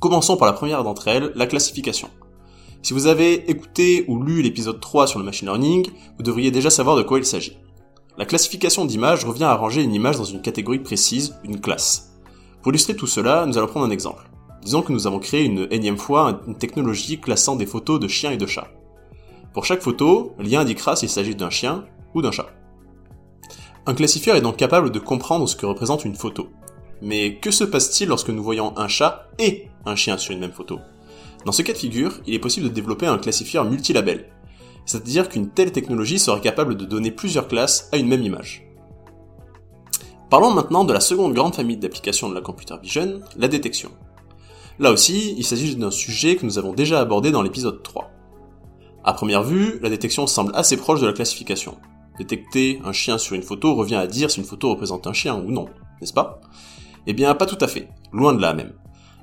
Commençons 0.00 0.36
par 0.36 0.46
la 0.46 0.54
première 0.54 0.84
d'entre 0.84 1.08
elles, 1.08 1.32
la 1.34 1.46
classification. 1.46 2.08
Si 2.82 2.94
vous 2.94 3.08
avez 3.08 3.50
écouté 3.50 4.04
ou 4.08 4.22
lu 4.22 4.40
l'épisode 4.40 4.80
3 4.80 5.08
sur 5.08 5.18
le 5.18 5.24
machine 5.24 5.48
learning, 5.48 5.90
vous 6.16 6.22
devriez 6.22 6.50
déjà 6.50 6.70
savoir 6.70 6.96
de 6.96 7.02
quoi 7.02 7.18
il 7.18 7.24
s'agit. 7.26 7.58
La 8.18 8.24
classification 8.24 8.84
d'images 8.84 9.24
revient 9.24 9.44
à 9.44 9.54
ranger 9.54 9.80
une 9.80 9.94
image 9.94 10.16
dans 10.16 10.24
une 10.24 10.42
catégorie 10.42 10.80
précise, 10.80 11.36
une 11.44 11.60
classe. 11.60 12.18
Pour 12.62 12.72
illustrer 12.72 12.96
tout 12.96 13.06
cela, 13.06 13.46
nous 13.46 13.56
allons 13.56 13.68
prendre 13.68 13.86
un 13.86 13.90
exemple. 13.90 14.28
Disons 14.60 14.82
que 14.82 14.92
nous 14.92 15.06
avons 15.06 15.20
créé 15.20 15.44
une 15.44 15.68
énième 15.70 15.98
fois 15.98 16.40
une 16.48 16.58
technologie 16.58 17.20
classant 17.20 17.54
des 17.54 17.64
photos 17.64 18.00
de 18.00 18.08
chiens 18.08 18.32
et 18.32 18.36
de 18.36 18.44
chats. 18.44 18.72
Pour 19.54 19.64
chaque 19.64 19.82
photo, 19.82 20.34
l'IA 20.40 20.62
indiquera 20.62 20.96
s'il 20.96 21.08
s'agit 21.08 21.36
d'un 21.36 21.48
chien 21.48 21.84
ou 22.12 22.20
d'un 22.20 22.32
chat. 22.32 22.48
Un 23.86 23.94
classifieur 23.94 24.34
est 24.34 24.40
donc 24.40 24.56
capable 24.56 24.90
de 24.90 24.98
comprendre 24.98 25.48
ce 25.48 25.54
que 25.54 25.66
représente 25.66 26.04
une 26.04 26.16
photo. 26.16 26.48
Mais 27.00 27.36
que 27.36 27.52
se 27.52 27.62
passe-t-il 27.62 28.08
lorsque 28.08 28.30
nous 28.30 28.42
voyons 28.42 28.76
un 28.76 28.88
chat 28.88 29.28
et 29.38 29.68
un 29.86 29.94
chien 29.94 30.18
sur 30.18 30.32
une 30.32 30.40
même 30.40 30.50
photo? 30.50 30.80
Dans 31.46 31.52
ce 31.52 31.62
cas 31.62 31.72
de 31.72 31.78
figure, 31.78 32.18
il 32.26 32.34
est 32.34 32.40
possible 32.40 32.68
de 32.68 32.74
développer 32.74 33.06
un 33.06 33.18
classifieur 33.18 33.64
multilabel, 33.64 34.28
c'est-à-dire 34.88 35.28
qu'une 35.28 35.50
telle 35.50 35.70
technologie 35.70 36.18
serait 36.18 36.40
capable 36.40 36.74
de 36.74 36.86
donner 36.86 37.10
plusieurs 37.10 37.46
classes 37.46 37.90
à 37.92 37.98
une 37.98 38.08
même 38.08 38.22
image. 38.22 38.66
Parlons 40.30 40.50
maintenant 40.50 40.84
de 40.84 40.94
la 40.94 41.00
seconde 41.00 41.34
grande 41.34 41.54
famille 41.54 41.76
d'applications 41.76 42.30
de 42.30 42.34
la 42.34 42.40
computer 42.40 42.74
vision, 42.82 43.20
la 43.36 43.48
détection. 43.48 43.90
Là 44.78 44.90
aussi, 44.90 45.34
il 45.36 45.44
s'agit 45.44 45.76
d'un 45.76 45.90
sujet 45.90 46.36
que 46.36 46.46
nous 46.46 46.56
avons 46.56 46.72
déjà 46.72 47.00
abordé 47.00 47.30
dans 47.30 47.42
l'épisode 47.42 47.82
3. 47.82 48.10
À 49.04 49.12
première 49.12 49.42
vue, 49.42 49.78
la 49.82 49.90
détection 49.90 50.26
semble 50.26 50.52
assez 50.54 50.78
proche 50.78 51.02
de 51.02 51.06
la 51.06 51.12
classification. 51.12 51.76
Détecter 52.16 52.80
un 52.82 52.92
chien 52.92 53.18
sur 53.18 53.36
une 53.36 53.42
photo 53.42 53.74
revient 53.74 53.96
à 53.96 54.06
dire 54.06 54.30
si 54.30 54.40
une 54.40 54.46
photo 54.46 54.70
représente 54.70 55.06
un 55.06 55.12
chien 55.12 55.36
ou 55.36 55.50
non, 55.50 55.66
n'est-ce 56.00 56.14
pas? 56.14 56.40
Eh 57.06 57.12
bien, 57.12 57.34
pas 57.34 57.46
tout 57.46 57.58
à 57.60 57.68
fait, 57.68 57.90
loin 58.10 58.32
de 58.32 58.40
là 58.40 58.54
même. 58.54 58.72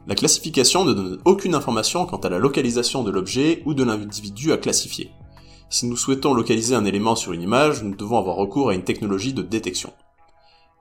La 0.06 0.14
classification 0.14 0.86
ne 0.86 0.94
donne 0.94 1.18
aucune 1.26 1.56
information 1.56 2.06
quant 2.06 2.18
à 2.18 2.30
la 2.30 2.38
localisation 2.38 3.02
de 3.02 3.10
l'objet 3.10 3.64
ou 3.66 3.74
de 3.74 3.84
l'individu 3.84 4.52
à 4.52 4.58
classifier. 4.58 5.10
Si 5.70 5.88
nous 5.88 5.98
souhaitons 5.98 6.34
localiser 6.34 6.76
un 6.76 6.86
élément 6.86 7.16
sur 7.16 7.34
une 7.34 7.42
image, 7.42 7.84
nous 7.84 7.96
devons 7.96 8.20
avoir 8.20 8.36
recours 8.36 8.70
à 8.70 8.76
une 8.76 8.84
technologie 8.84 9.34
de 9.34 9.42
détection. 9.42 9.92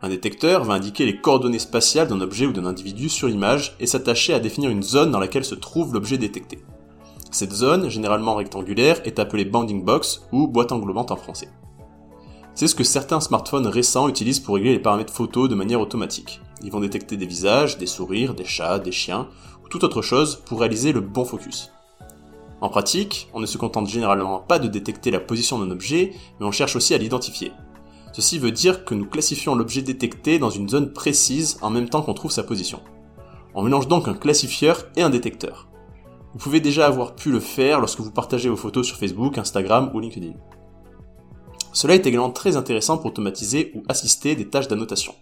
Un 0.03 0.11
détecteur 0.11 0.65
va 0.65 0.75
indiquer 0.75 1.07
les 1.07 1.21
coordonnées 1.21 1.59
spatiales 1.59 2.09
d'un 2.09 2.21
objet 2.21 2.47
ou 2.47 2.53
d'un 2.53 2.67
individu 2.67 3.09
sur 3.09 3.27
l'image 3.27 3.75
et 3.81 3.87
s'attacher 3.87 4.35
à 4.35 4.41
définir 4.41 4.71
une 4.71 4.83
zone 4.83 5.11
dans 5.11 5.19
laquelle 5.19 5.45
se 5.45 5.55
trouve 5.55 5.95
l'objet 5.95 6.19
détecté. 6.19 6.59
Cette 7.31 7.53
zone, 7.53 7.89
généralement 7.89 8.35
rectangulaire, 8.35 9.01
est 9.05 9.19
appelée 9.19 9.47
bounding 9.47 9.83
box 9.83 10.23
ou 10.31 10.47
boîte 10.47 10.73
englobante 10.73 11.11
en 11.11 11.17
français. 11.17 11.49
C'est 12.55 12.69
ce 12.69 12.75
que 12.75 12.85
certains 12.85 13.21
smartphones 13.21 13.67
récents 13.67 14.09
utilisent 14.09 14.39
pour 14.39 14.55
régler 14.55 14.73
les 14.73 14.79
paramètres 14.79 15.13
photos 15.13 15.49
de 15.49 15.57
manière 15.57 15.81
automatique. 15.81 16.41
Ils 16.63 16.71
vont 16.71 16.81
détecter 16.81 17.17
des 17.17 17.27
visages, 17.27 17.79
des 17.79 17.87
sourires, 17.87 18.35
des 18.35 18.45
chats, 18.45 18.79
des 18.79 18.93
chiens, 18.93 19.29
ou 19.65 19.69
toute 19.69 19.83
autre 19.83 20.03
chose 20.03 20.43
pour 20.45 20.61
réaliser 20.61 20.93
le 20.93 21.01
bon 21.01 21.25
focus. 21.25 21.73
En 22.65 22.71
pratique, 22.71 23.29
on 23.35 23.41
ne 23.41 23.47
se 23.47 23.59
contente 23.59 23.91
généralement 23.91 24.39
pas 24.39 24.59
de 24.59 24.69
détecter 24.69 25.11
la 25.11 25.21
position 25.21 25.59
d'un 25.59 25.71
objet, 25.71 26.15
mais 26.41 26.47
on 26.47 26.51
cherche 26.51 26.77
aussi 26.77 26.95
à 26.95 26.99
l'identifier. 26.99 27.53
Ceci 28.15 28.39
veut 28.39 28.53
dire 28.53 28.87
que 28.87 28.95
nous 28.95 29.05
classifions 29.05 29.55
l'objet 29.55 29.83
détecté 29.83 30.39
dans 30.39 30.49
une 30.49 30.71
zone 30.71 30.91
précise 30.91 31.59
en 31.61 31.69
même 31.69 31.91
temps 31.91 32.01
qu'on 32.01 32.15
trouve 32.15 32.31
sa 32.31 32.43
position. 32.43 32.81
On 33.55 33.63
mélange 33.63 33.87
donc 33.87 34.09
un 34.09 34.15
classifieur 34.15 34.87
et 34.97 35.03
un 35.03 35.11
détecteur. 35.11 35.69
Vous 36.33 36.39
pouvez 36.39 36.61
déjà 36.61 36.87
avoir 36.87 37.15
pu 37.15 37.31
le 37.31 37.39
faire 37.39 37.81
lorsque 37.81 38.01
vous 38.01 38.11
partagez 38.11 38.49
vos 38.49 38.57
photos 38.57 38.87
sur 38.87 38.97
Facebook, 38.97 39.37
Instagram 39.37 39.91
ou 39.93 40.01
LinkedIn. 40.01 40.33
Cela 41.75 41.97
est 41.97 42.07
également 42.07 42.31
très 42.31 42.57
intéressant 42.57 42.97
pour 42.97 43.09
automatiser 43.09 43.73
ou 43.75 43.83
assister 43.91 44.37
des 44.37 44.49
tâches 44.49 44.69
d'annotation. 44.69 45.15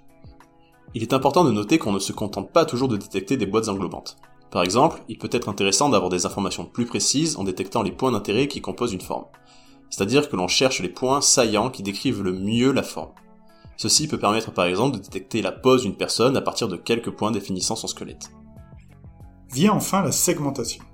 Il 0.94 1.02
est 1.02 1.12
important 1.12 1.42
de 1.42 1.50
noter 1.50 1.78
qu'on 1.78 1.92
ne 1.92 1.98
se 1.98 2.12
contente 2.12 2.52
pas 2.52 2.66
toujours 2.66 2.86
de 2.86 2.96
détecter 2.96 3.36
des 3.36 3.46
boîtes 3.46 3.68
englobantes. 3.68 4.16
Par 4.52 4.62
exemple, 4.62 5.02
il 5.08 5.16
peut 5.16 5.30
être 5.32 5.48
intéressant 5.48 5.88
d'avoir 5.88 6.10
des 6.10 6.26
informations 6.26 6.66
plus 6.66 6.84
précises 6.84 7.38
en 7.38 7.44
détectant 7.44 7.82
les 7.82 7.90
points 7.90 8.12
d'intérêt 8.12 8.48
qui 8.48 8.60
composent 8.60 8.92
une 8.92 9.00
forme. 9.00 9.24
C'est-à-dire 9.88 10.28
que 10.28 10.36
l'on 10.36 10.46
cherche 10.46 10.80
les 10.80 10.90
points 10.90 11.22
saillants 11.22 11.70
qui 11.70 11.82
décrivent 11.82 12.22
le 12.22 12.34
mieux 12.34 12.70
la 12.70 12.82
forme. 12.82 13.12
Ceci 13.78 14.08
peut 14.08 14.18
permettre 14.18 14.52
par 14.52 14.66
exemple 14.66 14.98
de 14.98 15.02
détecter 15.02 15.40
la 15.40 15.52
pose 15.52 15.82
d'une 15.82 15.96
personne 15.96 16.36
à 16.36 16.42
partir 16.42 16.68
de 16.68 16.76
quelques 16.76 17.10
points 17.10 17.30
définissant 17.30 17.76
son 17.76 17.86
squelette. 17.86 18.30
Vient 19.50 19.72
enfin 19.72 20.02
la 20.02 20.12
segmentation. 20.12 20.84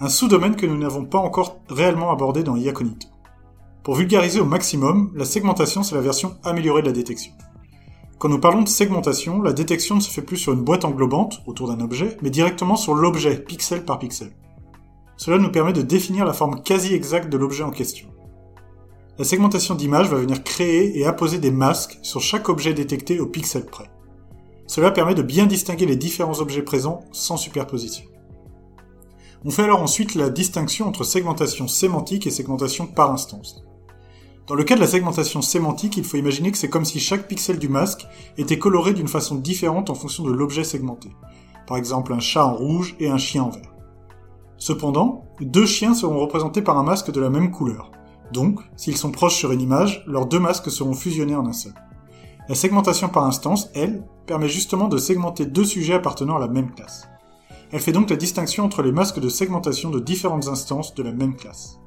Un 0.00 0.08
sous-domaine 0.08 0.56
que 0.56 0.66
nous 0.66 0.76
n'avons 0.76 1.04
pas 1.04 1.18
encore 1.18 1.60
réellement 1.68 2.10
abordé 2.10 2.42
dans 2.42 2.56
Iaconito. 2.56 3.06
Pour 3.84 3.94
vulgariser 3.94 4.40
au 4.40 4.44
maximum, 4.44 5.12
la 5.14 5.24
segmentation 5.24 5.84
c'est 5.84 5.94
la 5.94 6.00
version 6.00 6.36
améliorée 6.42 6.82
de 6.82 6.88
la 6.88 6.92
détection. 6.92 7.32
Quand 8.24 8.30
nous 8.30 8.40
parlons 8.40 8.62
de 8.62 8.68
segmentation, 8.70 9.42
la 9.42 9.52
détection 9.52 9.96
ne 9.96 10.00
se 10.00 10.08
fait 10.08 10.22
plus 10.22 10.38
sur 10.38 10.54
une 10.54 10.64
boîte 10.64 10.86
englobante, 10.86 11.42
autour 11.46 11.68
d'un 11.68 11.84
objet, 11.84 12.16
mais 12.22 12.30
directement 12.30 12.74
sur 12.74 12.94
l'objet, 12.94 13.36
pixel 13.36 13.84
par 13.84 13.98
pixel. 13.98 14.34
Cela 15.18 15.36
nous 15.36 15.50
permet 15.50 15.74
de 15.74 15.82
définir 15.82 16.24
la 16.24 16.32
forme 16.32 16.62
quasi 16.62 16.94
exacte 16.94 17.28
de 17.28 17.36
l'objet 17.36 17.64
en 17.64 17.70
question. 17.70 18.08
La 19.18 19.26
segmentation 19.26 19.74
d'image 19.74 20.08
va 20.08 20.16
venir 20.16 20.42
créer 20.42 20.98
et 20.98 21.04
apposer 21.04 21.36
des 21.36 21.50
masques 21.50 21.98
sur 22.00 22.22
chaque 22.22 22.48
objet 22.48 22.72
détecté 22.72 23.20
au 23.20 23.26
pixel 23.26 23.66
près. 23.66 23.90
Cela 24.66 24.90
permet 24.90 25.14
de 25.14 25.20
bien 25.20 25.44
distinguer 25.44 25.84
les 25.84 25.96
différents 25.96 26.40
objets 26.40 26.62
présents 26.62 27.00
sans 27.12 27.36
superposition. 27.36 28.06
On 29.44 29.50
fait 29.50 29.64
alors 29.64 29.82
ensuite 29.82 30.14
la 30.14 30.30
distinction 30.30 30.88
entre 30.88 31.04
segmentation 31.04 31.68
sémantique 31.68 32.26
et 32.26 32.30
segmentation 32.30 32.86
par 32.86 33.10
instance. 33.10 33.66
Dans 34.46 34.54
le 34.54 34.64
cas 34.64 34.74
de 34.74 34.80
la 34.80 34.86
segmentation 34.86 35.40
sémantique, 35.40 35.96
il 35.96 36.04
faut 36.04 36.18
imaginer 36.18 36.52
que 36.52 36.58
c'est 36.58 36.68
comme 36.68 36.84
si 36.84 37.00
chaque 37.00 37.28
pixel 37.28 37.58
du 37.58 37.70
masque 37.70 38.06
était 38.36 38.58
coloré 38.58 38.92
d'une 38.92 39.08
façon 39.08 39.36
différente 39.36 39.88
en 39.88 39.94
fonction 39.94 40.22
de 40.22 40.32
l'objet 40.32 40.64
segmenté. 40.64 41.08
Par 41.66 41.78
exemple 41.78 42.12
un 42.12 42.20
chat 42.20 42.44
en 42.44 42.54
rouge 42.54 42.94
et 43.00 43.08
un 43.08 43.16
chien 43.16 43.44
en 43.44 43.48
vert. 43.48 43.72
Cependant, 44.58 45.24
deux 45.40 45.64
chiens 45.64 45.94
seront 45.94 46.18
représentés 46.18 46.60
par 46.60 46.76
un 46.76 46.82
masque 46.82 47.10
de 47.10 47.22
la 47.22 47.30
même 47.30 47.50
couleur. 47.50 47.90
Donc, 48.32 48.60
s'ils 48.76 48.98
sont 48.98 49.10
proches 49.10 49.36
sur 49.36 49.50
une 49.50 49.62
image, 49.62 50.04
leurs 50.06 50.26
deux 50.26 50.40
masques 50.40 50.70
seront 50.70 50.92
fusionnés 50.92 51.36
en 51.36 51.46
un 51.46 51.54
seul. 51.54 51.74
La 52.46 52.54
segmentation 52.54 53.08
par 53.08 53.24
instance, 53.24 53.70
elle, 53.74 54.04
permet 54.26 54.48
justement 54.48 54.88
de 54.88 54.98
segmenter 54.98 55.46
deux 55.46 55.64
sujets 55.64 55.94
appartenant 55.94 56.36
à 56.36 56.40
la 56.40 56.48
même 56.48 56.70
classe. 56.70 57.08
Elle 57.72 57.80
fait 57.80 57.92
donc 57.92 58.10
la 58.10 58.16
distinction 58.16 58.64
entre 58.64 58.82
les 58.82 58.92
masques 58.92 59.20
de 59.20 59.30
segmentation 59.30 59.88
de 59.88 60.00
différentes 60.00 60.48
instances 60.48 60.94
de 60.94 61.02
la 61.02 61.12
même 61.12 61.34
classe. 61.34 61.78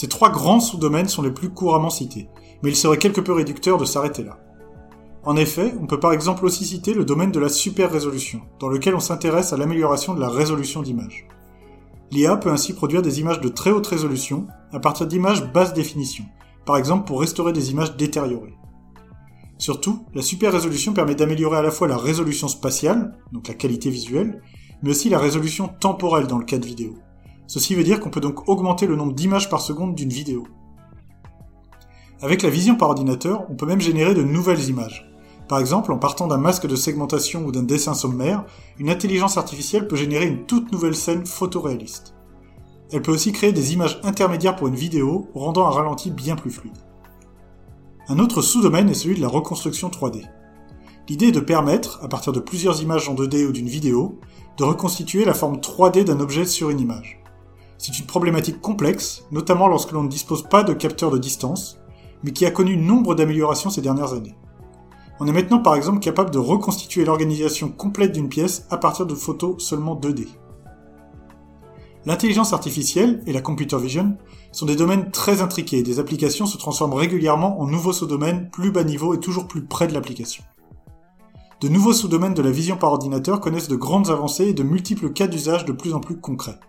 Ces 0.00 0.08
trois 0.08 0.30
grands 0.30 0.60
sous-domaines 0.60 1.08
sont 1.10 1.20
les 1.20 1.30
plus 1.30 1.50
couramment 1.50 1.90
cités, 1.90 2.30
mais 2.62 2.70
il 2.70 2.74
serait 2.74 2.96
quelque 2.96 3.20
peu 3.20 3.34
réducteur 3.34 3.76
de 3.76 3.84
s'arrêter 3.84 4.24
là. 4.24 4.38
En 5.24 5.36
effet, 5.36 5.74
on 5.78 5.86
peut 5.86 6.00
par 6.00 6.14
exemple 6.14 6.46
aussi 6.46 6.64
citer 6.64 6.94
le 6.94 7.04
domaine 7.04 7.32
de 7.32 7.38
la 7.38 7.50
super 7.50 7.92
résolution, 7.92 8.40
dans 8.60 8.68
lequel 8.68 8.94
on 8.94 9.00
s'intéresse 9.00 9.52
à 9.52 9.58
l'amélioration 9.58 10.14
de 10.14 10.20
la 10.20 10.30
résolution 10.30 10.80
d'image. 10.80 11.28
L'IA 12.10 12.38
peut 12.38 12.50
ainsi 12.50 12.72
produire 12.72 13.02
des 13.02 13.20
images 13.20 13.42
de 13.42 13.50
très 13.50 13.72
haute 13.72 13.88
résolution 13.88 14.46
à 14.72 14.80
partir 14.80 15.06
d'images 15.06 15.52
basse 15.52 15.74
définition, 15.74 16.24
par 16.64 16.78
exemple 16.78 17.06
pour 17.06 17.20
restaurer 17.20 17.52
des 17.52 17.70
images 17.70 17.94
détériorées. 17.98 18.56
Surtout, 19.58 20.06
la 20.14 20.22
super 20.22 20.50
résolution 20.50 20.94
permet 20.94 21.14
d'améliorer 21.14 21.58
à 21.58 21.62
la 21.62 21.70
fois 21.70 21.88
la 21.88 21.98
résolution 21.98 22.48
spatiale, 22.48 23.18
donc 23.32 23.48
la 23.48 23.54
qualité 23.54 23.90
visuelle, 23.90 24.40
mais 24.82 24.92
aussi 24.92 25.10
la 25.10 25.18
résolution 25.18 25.68
temporelle 25.68 26.26
dans 26.26 26.38
le 26.38 26.46
cas 26.46 26.56
de 26.56 26.64
vidéo. 26.64 26.94
Ceci 27.50 27.74
veut 27.74 27.82
dire 27.82 27.98
qu'on 27.98 28.10
peut 28.10 28.20
donc 28.20 28.48
augmenter 28.48 28.86
le 28.86 28.94
nombre 28.94 29.12
d'images 29.12 29.50
par 29.50 29.60
seconde 29.60 29.96
d'une 29.96 30.10
vidéo. 30.10 30.44
Avec 32.22 32.42
la 32.42 32.48
vision 32.48 32.76
par 32.76 32.90
ordinateur, 32.90 33.44
on 33.50 33.56
peut 33.56 33.66
même 33.66 33.80
générer 33.80 34.14
de 34.14 34.22
nouvelles 34.22 34.68
images. 34.68 35.10
Par 35.48 35.58
exemple, 35.58 35.90
en 35.90 35.98
partant 35.98 36.28
d'un 36.28 36.38
masque 36.38 36.68
de 36.68 36.76
segmentation 36.76 37.44
ou 37.44 37.50
d'un 37.50 37.64
dessin 37.64 37.94
sommaire, 37.94 38.44
une 38.78 38.88
intelligence 38.88 39.36
artificielle 39.36 39.88
peut 39.88 39.96
générer 39.96 40.28
une 40.28 40.46
toute 40.46 40.70
nouvelle 40.70 40.94
scène 40.94 41.26
photoréaliste. 41.26 42.14
Elle 42.92 43.02
peut 43.02 43.10
aussi 43.10 43.32
créer 43.32 43.50
des 43.50 43.72
images 43.72 43.98
intermédiaires 44.04 44.54
pour 44.54 44.68
une 44.68 44.76
vidéo, 44.76 45.26
rendant 45.34 45.66
un 45.66 45.70
ralenti 45.70 46.12
bien 46.12 46.36
plus 46.36 46.52
fluide. 46.52 46.78
Un 48.06 48.20
autre 48.20 48.42
sous-domaine 48.42 48.88
est 48.88 48.94
celui 48.94 49.16
de 49.16 49.22
la 49.22 49.28
reconstruction 49.28 49.88
3D. 49.88 50.22
L'idée 51.08 51.26
est 51.26 51.32
de 51.32 51.40
permettre, 51.40 51.98
à 52.00 52.06
partir 52.06 52.32
de 52.32 52.38
plusieurs 52.38 52.80
images 52.80 53.08
en 53.08 53.16
2D 53.16 53.44
ou 53.44 53.50
d'une 53.50 53.68
vidéo, 53.68 54.20
de 54.56 54.62
reconstituer 54.62 55.24
la 55.24 55.34
forme 55.34 55.56
3D 55.56 56.04
d'un 56.04 56.20
objet 56.20 56.44
sur 56.44 56.70
une 56.70 56.78
image. 56.78 57.19
C'est 57.82 57.98
une 57.98 58.04
problématique 58.04 58.60
complexe, 58.60 59.24
notamment 59.30 59.66
lorsque 59.66 59.92
l'on 59.92 60.02
ne 60.02 60.08
dispose 60.10 60.42
pas 60.42 60.62
de 60.62 60.74
capteurs 60.74 61.10
de 61.10 61.16
distance, 61.16 61.78
mais 62.22 62.30
qui 62.30 62.44
a 62.44 62.50
connu 62.50 62.76
nombre 62.76 63.14
d'améliorations 63.14 63.70
ces 63.70 63.80
dernières 63.80 64.12
années. 64.12 64.36
On 65.18 65.26
est 65.26 65.32
maintenant 65.32 65.60
par 65.60 65.76
exemple 65.76 66.00
capable 66.00 66.30
de 66.30 66.38
reconstituer 66.38 67.06
l'organisation 67.06 67.70
complète 67.70 68.12
d'une 68.12 68.28
pièce 68.28 68.66
à 68.68 68.76
partir 68.76 69.06
de 69.06 69.14
photos 69.14 69.64
seulement 69.64 69.96
2D. 69.96 70.28
L'intelligence 72.04 72.52
artificielle 72.52 73.22
et 73.26 73.32
la 73.32 73.40
computer 73.40 73.78
vision 73.78 74.18
sont 74.52 74.66
des 74.66 74.76
domaines 74.76 75.10
très 75.10 75.40
intriqués 75.40 75.82
des 75.82 75.98
applications 75.98 76.44
se 76.44 76.58
transforment 76.58 76.92
régulièrement 76.92 77.62
en 77.62 77.66
nouveaux 77.66 77.94
sous-domaines 77.94 78.50
plus 78.50 78.72
bas 78.72 78.84
niveau 78.84 79.14
et 79.14 79.20
toujours 79.20 79.48
plus 79.48 79.64
près 79.64 79.86
de 79.86 79.94
l'application. 79.94 80.44
De 81.62 81.68
nouveaux 81.68 81.94
sous-domaines 81.94 82.34
de 82.34 82.42
la 82.42 82.50
vision 82.50 82.76
par 82.76 82.92
ordinateur 82.92 83.40
connaissent 83.40 83.68
de 83.68 83.76
grandes 83.76 84.10
avancées 84.10 84.48
et 84.48 84.54
de 84.54 84.62
multiples 84.62 85.14
cas 85.14 85.28
d'usage 85.28 85.64
de 85.64 85.72
plus 85.72 85.94
en 85.94 86.00
plus 86.00 86.20
concrets. 86.20 86.60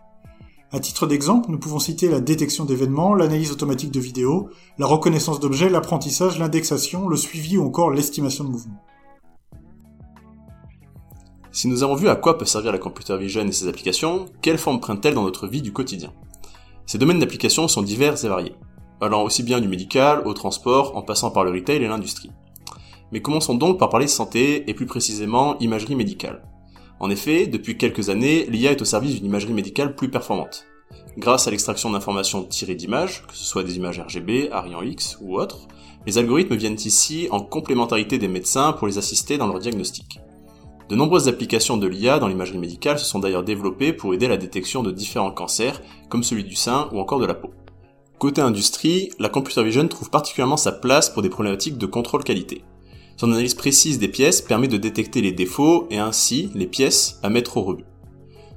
À 0.74 0.80
titre 0.80 1.06
d'exemple, 1.06 1.52
nous 1.52 1.60
pouvons 1.60 1.80
citer 1.80 2.08
la 2.08 2.22
détection 2.22 2.64
d'événements, 2.64 3.14
l'analyse 3.14 3.52
automatique 3.52 3.92
de 3.92 4.00
vidéos, 4.00 4.50
la 4.78 4.86
reconnaissance 4.86 5.42
d'objets, 5.42 5.70
l'apprentissage, 5.70 6.40
l'indexation, 6.40 7.10
le 7.10 7.18
suivi 7.18 7.58
ou 7.58 7.66
encore 7.66 7.92
l'estimation 7.92 8.46
de 8.46 8.52
mouvement. 8.52 8.82
Si 11.52 11.68
nous 11.68 11.84
avons 11.84 11.96
vu 11.96 12.08
à 12.08 12.16
quoi 12.16 12.38
peut 12.38 12.46
servir 12.46 12.72
la 12.72 12.78
computer 12.78 13.18
vision 13.18 13.46
et 13.46 13.52
ses 13.52 13.68
applications, 13.68 14.28
quelle 14.42 14.58
forme 14.58 14.80
prennent-elles 14.80 15.14
dans 15.14 15.26
notre 15.26 15.46
vie 15.46 15.62
du 15.62 15.74
quotidien? 15.74 16.14
Ces 16.86 16.98
domaines 16.98 17.20
d'application 17.20 17.68
sont 17.68 17.82
divers 17.82 18.24
et 18.24 18.30
variés, 18.30 18.56
allant 19.02 19.24
aussi 19.24 19.44
bien 19.44 19.60
du 19.60 19.68
médical 19.68 20.22
au 20.26 20.34
transport 20.34 20.96
en 20.96 21.02
passant 21.02 21.32
par 21.32 21.44
le 21.44 21.52
retail 21.52 21.84
et 21.84 21.88
l'industrie. 21.90 22.32
Mais 23.12 23.22
commençons 23.22 23.56
donc 23.56 23.78
par 23.78 23.90
parler 23.90 24.08
santé 24.08 24.70
et 24.70 24.74
plus 24.74 24.86
précisément 24.86 25.60
imagerie 25.60 25.96
médicale. 25.96 26.44
En 27.02 27.10
effet, 27.10 27.48
depuis 27.48 27.80
quelques 27.80 28.10
années, 28.10 28.46
l'IA 28.46 28.74
est 28.74 28.82
au 28.84 28.86
service 28.86 29.16
d'une 29.16 29.26
imagerie 29.26 29.54
médicale 29.54 29.96
plus 29.96 30.12
performante. 30.12 30.68
Grâce 31.18 31.48
à 31.48 31.52
l'extraction 31.52 31.90
d'informations 31.90 32.44
tirées 32.44 32.76
d'images, 32.76 33.26
que 33.26 33.36
ce 33.36 33.44
soit 33.44 33.64
des 33.64 33.76
images 33.76 34.00
RGB, 34.00 34.50
Arian 34.52 34.84
X 34.84 35.18
ou 35.20 35.40
autres, 35.40 35.68
les 36.06 36.20
algorithmes 36.20 36.56
viennent 36.56 36.76
ici 36.76 37.28
en 37.32 37.40
complémentarité 37.40 38.20
des 38.20 38.28
médecins 38.28 38.74
pour 38.74 38.86
les 38.86 39.00
assister 39.00 39.40
dans 39.40 39.48
leur 39.48 39.58
diagnostic. 39.58 40.20
De 40.90 40.96
nombreuses 40.96 41.28
applications 41.28 41.76
de 41.76 41.88
l'IA 41.88 42.20
dans 42.20 42.28
l'imagerie 42.28 42.60
médicale 42.60 43.00
se 43.00 43.06
sont 43.06 43.18
d'ailleurs 43.18 43.44
développées 43.44 43.94
pour 43.94 44.14
aider 44.14 44.28
à 44.28 44.30
la 44.30 44.38
détection 44.38 44.84
de 44.84 44.92
différents 44.92 45.32
cancers, 45.32 45.82
comme 46.08 46.22
celui 46.22 46.44
du 46.44 46.56
sein 46.56 46.88
ou 46.92 47.00
encore 47.00 47.20
de 47.20 47.26
la 47.26 47.34
peau. 47.34 47.50
Côté 48.20 48.42
industrie, 48.42 49.10
la 49.18 49.30
computer 49.30 49.64
vision 49.64 49.88
trouve 49.88 50.12
particulièrement 50.12 50.56
sa 50.56 50.72
place 50.72 51.10
pour 51.10 51.24
des 51.24 51.30
problématiques 51.30 51.80
de 51.80 51.88
contrôle 51.88 52.24
qualité. 52.24 52.62
Son 53.22 53.34
analyse 53.34 53.54
précise 53.54 54.00
des 54.00 54.08
pièces 54.08 54.42
permet 54.42 54.68
de 54.68 54.78
détecter 54.78 55.22
les 55.22 55.32
défauts 55.32 55.86
et 55.92 56.00
ainsi 56.00 56.50
les 56.56 56.66
pièces 56.66 57.20
à 57.22 57.30
mettre 57.30 57.58
au 57.58 57.62
rebut. 57.62 57.86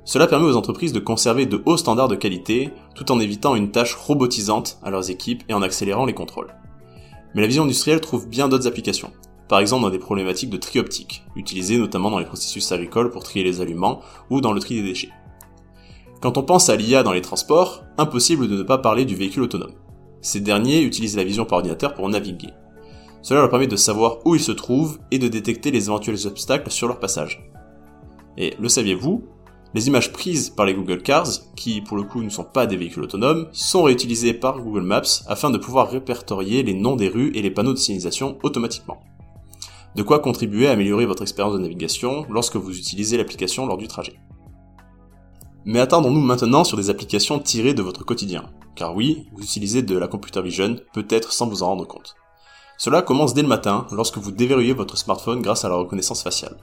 Cela 0.07 0.27
permet 0.27 0.47
aux 0.47 0.57
entreprises 0.57 0.95
de 0.95 1.01
conserver 1.01 1.45
de 1.45 1.63
hauts 1.67 1.77
standards 1.77 2.09
de 2.09 2.17
qualité 2.17 2.71
tout 2.95 3.13
en 3.13 3.21
évitant 3.21 3.57
une 3.57 3.73
tâche 3.73 3.95
robotisante 3.95 4.79
à 4.83 4.89
leurs 4.89 5.11
équipes 5.11 5.43
et 5.51 5.53
en 5.53 5.61
accélérant 5.61 6.07
les 6.07 6.15
contrôles. 6.15 6.55
Mais 7.35 7.43
la 7.43 7.47
vision 7.47 7.65
industrielle 7.65 8.01
trouve 8.01 8.27
bien 8.27 8.49
d'autres 8.49 8.67
applications, 8.67 9.13
par 9.51 9.59
exemple 9.59 9.83
dans 9.83 9.91
des 9.91 9.99
problématiques 9.99 10.49
de 10.49 10.57
tri 10.57 10.79
optique, 10.79 11.25
utilisées 11.37 11.77
notamment 11.77 12.11
dans 12.11 12.19
les 12.19 12.25
processus 12.25 12.73
agricoles 12.73 13.11
pour 13.11 13.23
trier 13.23 13.45
les 13.45 13.61
aliments 13.61 14.01
ou 14.31 14.41
dans 14.41 14.55
le 14.55 14.61
tri 14.61 14.77
des 14.77 14.89
déchets. 14.89 15.13
Quand 16.23 16.39
on 16.39 16.43
pense 16.43 16.71
à 16.71 16.77
l'IA 16.77 17.03
dans 17.03 17.13
les 17.13 17.21
transports, 17.21 17.85
impossible 17.99 18.49
de 18.49 18.57
ne 18.57 18.63
pas 18.63 18.79
parler 18.79 19.05
du 19.05 19.15
véhicule 19.15 19.43
autonome. 19.43 19.75
Ces 20.23 20.41
derniers 20.41 20.81
utilisent 20.81 21.19
la 21.19 21.25
vision 21.25 21.45
par 21.45 21.59
ordinateur 21.59 21.93
pour 21.93 22.09
naviguer. 22.09 22.49
Cela 23.25 23.41
leur 23.41 23.49
permet 23.49 23.67
de 23.67 23.75
savoir 23.75 24.19
où 24.27 24.35
ils 24.35 24.41
se 24.41 24.53
trouvent 24.53 24.99
et 25.11 25.19
de 25.19 25.29
détecter 25.29 25.71
les 25.71 25.87
éventuels 25.87 26.27
obstacles 26.27 26.71
sur 26.71 26.89
leur 26.89 27.01
passage. 27.01 27.51
Et 28.37 28.53
le 28.61 28.69
saviez-vous? 28.69 29.25
Les 29.73 29.87
images 29.89 30.13
prises 30.13 30.51
par 30.51 30.67
les 30.67 30.75
Google 30.75 31.01
Cars, 31.01 31.31
qui 31.57 31.81
pour 31.81 31.97
le 31.97 32.03
coup 32.03 32.23
ne 32.23 32.29
sont 32.29 32.45
pas 32.45 32.67
des 32.67 32.77
véhicules 32.77 33.03
autonomes, 33.03 33.49
sont 33.51 33.85
réutilisées 33.85 34.35
par 34.35 34.61
Google 34.61 34.83
Maps 34.83 35.25
afin 35.27 35.49
de 35.49 35.57
pouvoir 35.57 35.91
répertorier 35.91 36.63
les 36.63 36.75
noms 36.75 36.97
des 36.97 37.09
rues 37.09 37.33
et 37.35 37.41
les 37.41 37.51
panneaux 37.51 37.73
de 37.73 37.79
signalisation 37.79 38.37
automatiquement. 38.43 39.01
De 39.97 40.03
quoi 40.03 40.19
contribuer 40.19 40.69
à 40.69 40.73
améliorer 40.73 41.07
votre 41.07 41.23
expérience 41.23 41.55
de 41.55 41.61
navigation 41.61 42.27
lorsque 42.29 42.57
vous 42.57 42.79
utilisez 42.79 43.17
l'application 43.17 43.65
lors 43.65 43.79
du 43.79 43.89
trajet. 43.89 44.21
Mais 45.65 45.81
attendons-nous 45.81 46.21
maintenant 46.21 46.63
sur 46.63 46.77
des 46.77 46.91
applications 46.91 47.39
tirées 47.39 47.73
de 47.73 47.83
votre 47.83 48.05
quotidien. 48.05 48.51
Car 48.77 48.95
oui, 48.95 49.29
vous 49.33 49.45
utilisez 49.45 49.81
de 49.81 49.97
la 49.97 50.09
computer 50.09 50.43
vision, 50.43 50.77
peut-être 50.93 51.33
sans 51.33 51.49
vous 51.49 51.63
en 51.63 51.69
rendre 51.69 51.87
compte. 51.87 52.17
Cela 52.77 53.03
commence 53.03 53.35
dès 53.35 53.43
le 53.43 53.49
matin 53.49 53.87
lorsque 53.93 54.19
vous 54.19 54.31
déverrouillez 54.31 54.73
votre 54.73 54.97
smartphone 54.97 55.43
grâce 55.43 55.65
à 55.65 55.69
la 55.69 55.77
reconnaissance 55.77 56.23
faciale. 56.23 56.57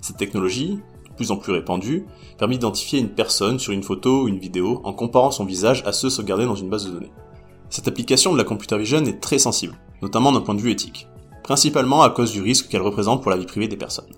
Cette 0.00 0.16
technologie, 0.16 0.78
de 1.08 1.14
plus 1.14 1.30
en 1.30 1.36
plus 1.36 1.52
répandue, 1.52 2.06
permet 2.38 2.54
d'identifier 2.54 2.98
une 3.00 3.10
personne 3.10 3.58
sur 3.58 3.72
une 3.72 3.82
photo 3.82 4.22
ou 4.22 4.28
une 4.28 4.38
vidéo 4.38 4.80
en 4.84 4.92
comparant 4.92 5.30
son 5.30 5.44
visage 5.44 5.82
à 5.86 5.92
ceux 5.92 6.10
sauvegardés 6.10 6.46
dans 6.46 6.54
une 6.54 6.70
base 6.70 6.86
de 6.86 6.92
données. 6.92 7.12
Cette 7.70 7.88
application 7.88 8.32
de 8.32 8.38
la 8.38 8.44
computer 8.44 8.78
vision 8.78 9.04
est 9.04 9.20
très 9.20 9.38
sensible, 9.38 9.78
notamment 10.02 10.32
d'un 10.32 10.40
point 10.40 10.54
de 10.54 10.60
vue 10.60 10.70
éthique 10.70 11.08
principalement 11.46 12.02
à 12.02 12.10
cause 12.10 12.32
du 12.32 12.42
risque 12.42 12.66
qu'elle 12.66 12.82
représente 12.82 13.22
pour 13.22 13.30
la 13.30 13.36
vie 13.36 13.46
privée 13.46 13.68
des 13.68 13.76
personnes. 13.76 14.12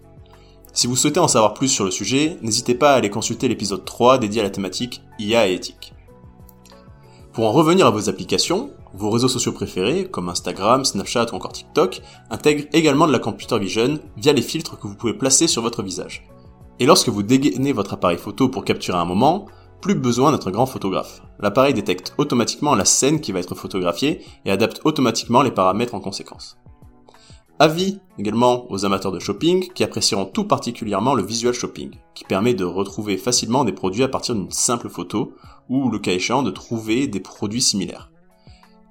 Si 0.73 0.87
vous 0.87 0.97
souhaitez 0.97 1.21
en 1.21 1.29
savoir 1.29 1.53
plus 1.53 1.69
sur 1.69 1.85
le 1.85 1.91
sujet, 1.91 2.39
n'hésitez 2.41 2.75
pas 2.75 2.93
à 2.93 2.95
aller 2.95 3.11
consulter 3.11 3.49
l'épisode 3.49 3.85
3 3.85 4.17
dédié 4.17 4.41
à 4.41 4.45
la 4.45 4.51
thématique 4.51 5.03
IA 5.19 5.47
et 5.47 5.53
éthique. 5.53 5.93
Pour 7.39 7.47
en 7.47 7.53
revenir 7.53 7.87
à 7.87 7.91
vos 7.91 8.09
applications, 8.09 8.73
vos 8.95 9.11
réseaux 9.11 9.29
sociaux 9.29 9.53
préférés, 9.53 10.09
comme 10.11 10.29
Instagram, 10.29 10.85
Snapchat 10.85 11.27
ou 11.31 11.37
encore 11.37 11.53
TikTok, 11.53 12.03
intègrent 12.31 12.67
également 12.73 13.07
de 13.07 13.13
la 13.13 13.21
computer 13.21 13.57
vision 13.61 14.01
via 14.17 14.33
les 14.33 14.43
filtres 14.43 14.77
que 14.77 14.89
vous 14.89 14.97
pouvez 14.97 15.15
placer 15.15 15.47
sur 15.47 15.63
votre 15.63 15.85
visage. 15.85 16.27
Et 16.81 16.85
lorsque 16.85 17.11
vous 17.11 17.23
dégainez 17.23 17.71
votre 17.71 17.93
appareil 17.93 18.19
photo 18.19 18.49
pour 18.49 18.65
capturer 18.65 18.99
un 18.99 19.05
moment, 19.05 19.47
plus 19.81 19.95
besoin 19.95 20.33
d'être 20.33 20.51
grand 20.51 20.67
photographe. 20.67 21.23
L'appareil 21.39 21.75
détecte 21.75 22.13
automatiquement 22.19 22.75
la 22.75 22.85
scène 22.85 23.21
qui 23.21 23.31
va 23.31 23.39
être 23.39 23.55
photographiée 23.55 24.27
et 24.45 24.51
adapte 24.51 24.81
automatiquement 24.83 25.43
les 25.43 25.53
paramètres 25.53 25.95
en 25.95 26.01
conséquence. 26.01 26.59
Avis 27.61 27.99
également 28.21 28.71
aux 28.71 28.85
amateurs 28.85 29.11
de 29.11 29.19
shopping 29.19 29.73
qui 29.73 29.83
apprécieront 29.83 30.27
tout 30.27 30.45
particulièrement 30.45 31.15
le 31.15 31.25
visual 31.25 31.53
shopping, 31.53 31.91
qui 32.15 32.23
permet 32.23 32.55
de 32.55 32.65
retrouver 32.65 33.17
facilement 33.17 33.65
des 33.65 33.73
produits 33.73 34.05
à 34.05 34.09
partir 34.09 34.37
d'une 34.37 34.53
simple 34.53 34.89
photo, 34.89 35.33
ou 35.69 35.91
le 35.91 35.99
cas 35.99 36.13
échéant 36.13 36.45
de 36.45 36.53
trouver 36.53 37.09
des 37.09 37.19
produits 37.19 37.61
similaires. 37.61 38.13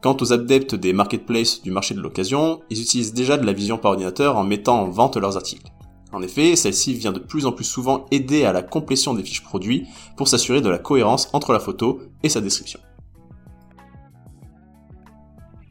Quant 0.01 0.17
aux 0.19 0.33
adeptes 0.33 0.75
des 0.75 0.91
marketplaces 0.91 1.61
du 1.61 1.71
marché 1.71 1.95
de 1.95 2.01
l'occasion, 2.01 2.59
ils 2.69 2.81
utilisent 2.81 3.13
déjà 3.13 3.37
de 3.37 3.45
la 3.45 3.53
vision 3.53 3.77
par 3.77 3.91
ordinateur 3.91 4.35
en 4.35 4.43
mettant 4.43 4.81
en 4.81 4.89
vente 4.89 5.15
leurs 5.15 5.37
articles. 5.37 5.71
En 6.11 6.21
effet, 6.21 6.57
celle-ci 6.57 6.93
vient 6.93 7.13
de 7.13 7.19
plus 7.19 7.45
en 7.45 7.53
plus 7.53 7.65
souvent 7.65 8.05
aider 8.11 8.43
à 8.43 8.51
la 8.51 8.63
complétion 8.63 9.13
des 9.13 9.23
fiches 9.23 9.43
produits 9.43 9.87
pour 10.17 10.27
s'assurer 10.27 10.59
de 10.59 10.69
la 10.69 10.77
cohérence 10.77 11.29
entre 11.31 11.53
la 11.53 11.59
photo 11.59 12.01
et 12.21 12.29
sa 12.29 12.41
description. 12.41 12.81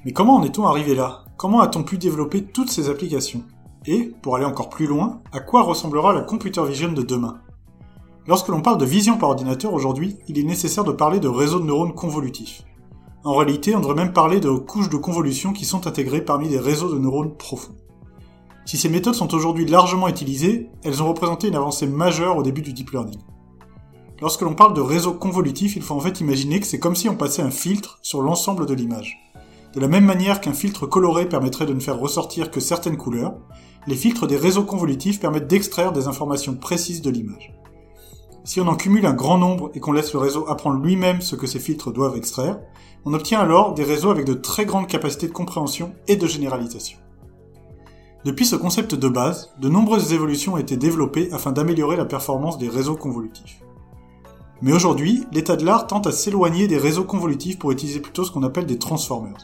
Mais 0.07 0.13
comment 0.13 0.37
en 0.37 0.45
est-on 0.45 0.67
arrivé 0.67 0.95
là? 0.95 1.26
Comment 1.37 1.61
a-t-on 1.61 1.83
pu 1.83 1.99
développer 1.99 2.45
toutes 2.45 2.71
ces 2.71 2.89
applications? 2.89 3.43
Et, 3.85 4.15
pour 4.23 4.37
aller 4.37 4.47
encore 4.47 4.71
plus 4.71 4.87
loin, 4.87 5.21
à 5.33 5.41
quoi 5.41 5.63
ressemblera 5.63 6.15
la 6.15 6.23
computer 6.23 6.65
vision 6.65 6.91
de 6.91 7.03
demain? 7.03 7.41
Lorsque 8.27 8.49
l'on 8.49 8.63
parle 8.63 8.79
de 8.79 8.87
vision 8.87 9.19
par 9.19 9.29
ordinateur 9.29 9.75
aujourd'hui, 9.75 10.17
il 10.29 10.39
est 10.39 10.45
nécessaire 10.45 10.83
de 10.83 10.93
parler 10.93 11.21
de 11.21 11.29
réseaux 11.29 11.61
de 11.61 11.67
neurones 11.67 11.95
convolutifs. 11.95 12.63
En 13.23 13.35
réalité, 13.35 13.77
on 13.77 13.81
devrait 13.81 13.95
même 13.95 14.15
parler 14.15 14.41
de 14.41 14.49
couches 14.49 14.89
de 14.89 14.97
convolution 14.97 15.53
qui 15.53 15.67
sont 15.67 15.87
intégrées 15.87 16.23
parmi 16.23 16.49
des 16.49 16.59
réseaux 16.59 16.91
de 16.91 16.99
neurones 16.99 17.37
profonds. 17.37 17.77
Si 18.65 18.79
ces 18.79 18.89
méthodes 18.89 19.15
sont 19.15 19.35
aujourd'hui 19.35 19.67
largement 19.67 20.09
utilisées, 20.09 20.71
elles 20.85 21.03
ont 21.03 21.09
représenté 21.09 21.49
une 21.49 21.57
avancée 21.57 21.87
majeure 21.87 22.39
au 22.39 22.43
début 22.43 22.63
du 22.63 22.73
deep 22.73 22.93
learning. 22.93 23.21
Lorsque 24.23 24.41
l'on 24.41 24.55
parle 24.55 24.73
de 24.73 24.81
réseaux 24.81 25.13
convolutifs, 25.13 25.77
il 25.77 25.83
faut 25.83 25.95
en 25.95 26.01
fait 26.01 26.21
imaginer 26.21 26.61
que 26.61 26.67
c'est 26.67 26.79
comme 26.79 26.97
si 26.97 27.11
on 27.11 27.15
passait 27.15 27.43
un 27.43 27.51
filtre 27.51 27.99
sur 28.01 28.23
l'ensemble 28.23 28.65
de 28.65 28.73
l'image. 28.73 29.26
De 29.77 29.81
la 29.83 29.89
même 29.89 30.07
manière 30.07 30.41
qu'un 30.41 30.55
filtre 30.55 30.87
coloré 30.87 31.29
permettrait 31.29 31.67
de 31.67 31.75
ne 31.75 31.81
faire 31.81 31.99
ressortir 31.99 32.51
que 32.51 32.61
certaines 32.61 32.97
couleurs, 32.97 33.35
les 33.87 33.95
filtres 33.95 34.27
des 34.27 34.39
réseaux 34.39 34.65
convolutifs 34.65 35.21
permettent 35.21 35.49
d'extraire 35.49 35.93
des 35.93 36.09
informations 36.09 36.55
précises 36.55 37.03
de 37.03 37.11
l'image. 37.11 37.53
Si 38.43 38.59
on 38.59 38.69
en 38.69 38.77
cumule 38.77 39.05
un 39.05 39.13
grand 39.13 39.37
nombre 39.37 39.71
et 39.75 39.81
qu'on 39.81 39.93
laisse 39.93 40.15
le 40.15 40.19
réseau 40.19 40.49
apprendre 40.49 40.83
lui-même 40.83 41.21
ce 41.21 41.37
que 41.37 41.47
ces 41.47 41.59
filtres 41.59 41.93
doivent 41.93 42.17
extraire, 42.17 42.59
on 43.05 43.13
obtient 43.13 43.39
alors 43.39 43.75
des 43.75 43.85
réseaux 43.85 44.11
avec 44.11 44.25
de 44.25 44.33
très 44.33 44.65
grandes 44.65 44.87
capacités 44.87 45.27
de 45.27 45.33
compréhension 45.35 45.93
et 46.09 46.17
de 46.17 46.27
généralisation. 46.27 46.99
Depuis 48.25 48.47
ce 48.47 48.57
concept 48.57 48.95
de 48.95 49.09
base, 49.11 49.53
de 49.61 49.69
nombreuses 49.69 50.15
évolutions 50.15 50.55
ont 50.55 50.57
été 50.57 50.79
développées 50.79 51.29
afin 51.33 51.53
d'améliorer 51.53 51.97
la 51.97 52.07
performance 52.07 52.57
des 52.57 52.71
réseaux 52.71 52.97
convolutifs. 52.97 53.61
Mais 54.63 54.73
aujourd'hui, 54.73 55.27
l'état 55.33 55.57
de 55.57 55.67
l'art 55.67 55.87
tente 55.87 56.07
à 56.07 56.13
s'éloigner 56.13 56.67
des 56.67 56.79
réseaux 56.79 57.05
convolutifs 57.05 57.59
pour 57.59 57.73
utiliser 57.73 58.01
plutôt 58.01 58.25
ce 58.25 58.31
qu'on 58.31 58.43
appelle 58.43 58.65
des 58.65 58.79
transformers. 58.79 59.37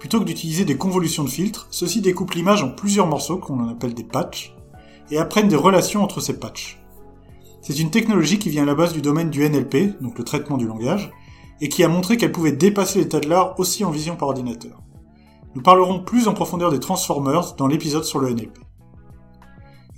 Plutôt 0.00 0.18
que 0.18 0.24
d'utiliser 0.24 0.64
des 0.64 0.78
convolutions 0.78 1.24
de 1.24 1.28
filtres, 1.28 1.68
ceux-ci 1.70 2.00
découpent 2.00 2.32
l'image 2.32 2.62
en 2.62 2.70
plusieurs 2.70 3.06
morceaux 3.06 3.36
qu'on 3.36 3.68
appelle 3.68 3.92
des 3.92 4.02
patchs, 4.02 4.56
et 5.10 5.18
apprennent 5.18 5.48
des 5.48 5.56
relations 5.56 6.02
entre 6.02 6.20
ces 6.20 6.38
patchs. 6.38 6.80
C'est 7.60 7.78
une 7.78 7.90
technologie 7.90 8.38
qui 8.38 8.48
vient 8.48 8.62
à 8.62 8.66
la 8.66 8.74
base 8.74 8.94
du 8.94 9.02
domaine 9.02 9.28
du 9.28 9.46
NLP, 9.46 10.00
donc 10.00 10.16
le 10.16 10.24
traitement 10.24 10.56
du 10.56 10.66
langage, 10.66 11.12
et 11.60 11.68
qui 11.68 11.84
a 11.84 11.88
montré 11.88 12.16
qu'elle 12.16 12.32
pouvait 12.32 12.52
dépasser 12.52 13.00
l'état 13.00 13.20
de 13.20 13.28
l'art 13.28 13.60
aussi 13.60 13.84
en 13.84 13.90
vision 13.90 14.16
par 14.16 14.28
ordinateur. 14.28 14.80
Nous 15.54 15.60
parlerons 15.60 16.00
plus 16.00 16.28
en 16.28 16.32
profondeur 16.32 16.70
des 16.70 16.80
Transformers 16.80 17.54
dans 17.56 17.66
l'épisode 17.66 18.04
sur 18.04 18.20
le 18.20 18.30
NLP. 18.30 18.58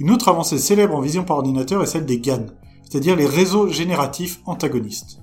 Une 0.00 0.10
autre 0.10 0.28
avancée 0.28 0.58
célèbre 0.58 0.96
en 0.96 1.00
vision 1.00 1.22
par 1.22 1.36
ordinateur 1.36 1.80
est 1.80 1.86
celle 1.86 2.06
des 2.06 2.18
GAN, 2.18 2.46
c'est-à-dire 2.82 3.14
les 3.14 3.26
réseaux 3.26 3.68
génératifs 3.68 4.40
antagonistes. 4.46 5.20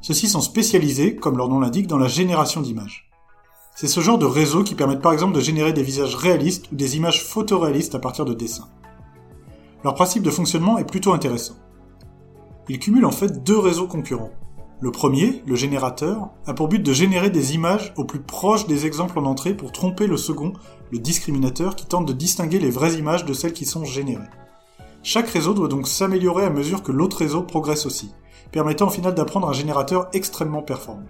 Ceux-ci 0.00 0.26
sont 0.26 0.40
spécialisés, 0.40 1.14
comme 1.14 1.36
leur 1.36 1.48
nom 1.48 1.60
l'indique, 1.60 1.86
dans 1.86 1.98
la 1.98 2.08
génération 2.08 2.60
d'images. 2.60 3.09
C'est 3.80 3.86
ce 3.86 4.00
genre 4.00 4.18
de 4.18 4.26
réseaux 4.26 4.62
qui 4.62 4.74
permettent 4.74 5.00
par 5.00 5.14
exemple 5.14 5.34
de 5.34 5.40
générer 5.40 5.72
des 5.72 5.82
visages 5.82 6.14
réalistes 6.14 6.70
ou 6.70 6.74
des 6.74 6.98
images 6.98 7.24
photoréalistes 7.24 7.94
à 7.94 7.98
partir 7.98 8.26
de 8.26 8.34
dessins. 8.34 8.68
Leur 9.84 9.94
principe 9.94 10.22
de 10.22 10.30
fonctionnement 10.30 10.76
est 10.76 10.84
plutôt 10.84 11.14
intéressant. 11.14 11.54
Ils 12.68 12.78
cumulent 12.78 13.06
en 13.06 13.10
fait 13.10 13.42
deux 13.42 13.58
réseaux 13.58 13.86
concurrents. 13.86 14.32
Le 14.82 14.90
premier, 14.90 15.42
le 15.46 15.56
générateur, 15.56 16.28
a 16.46 16.52
pour 16.52 16.68
but 16.68 16.80
de 16.80 16.92
générer 16.92 17.30
des 17.30 17.54
images 17.54 17.94
au 17.96 18.04
plus 18.04 18.20
proche 18.20 18.66
des 18.66 18.84
exemples 18.84 19.18
en 19.18 19.24
entrée 19.24 19.54
pour 19.54 19.72
tromper 19.72 20.06
le 20.06 20.18
second, 20.18 20.52
le 20.90 20.98
discriminateur, 20.98 21.74
qui 21.74 21.86
tente 21.86 22.04
de 22.04 22.12
distinguer 22.12 22.58
les 22.58 22.68
vraies 22.68 22.98
images 22.98 23.24
de 23.24 23.32
celles 23.32 23.54
qui 23.54 23.64
sont 23.64 23.86
générées. 23.86 24.28
Chaque 25.02 25.30
réseau 25.30 25.54
doit 25.54 25.68
donc 25.68 25.88
s'améliorer 25.88 26.44
à 26.44 26.50
mesure 26.50 26.82
que 26.82 26.92
l'autre 26.92 27.16
réseau 27.16 27.44
progresse 27.44 27.86
aussi, 27.86 28.12
permettant 28.52 28.88
au 28.88 28.90
final 28.90 29.14
d'apprendre 29.14 29.48
un 29.48 29.54
générateur 29.54 30.10
extrêmement 30.12 30.60
performant. 30.60 31.06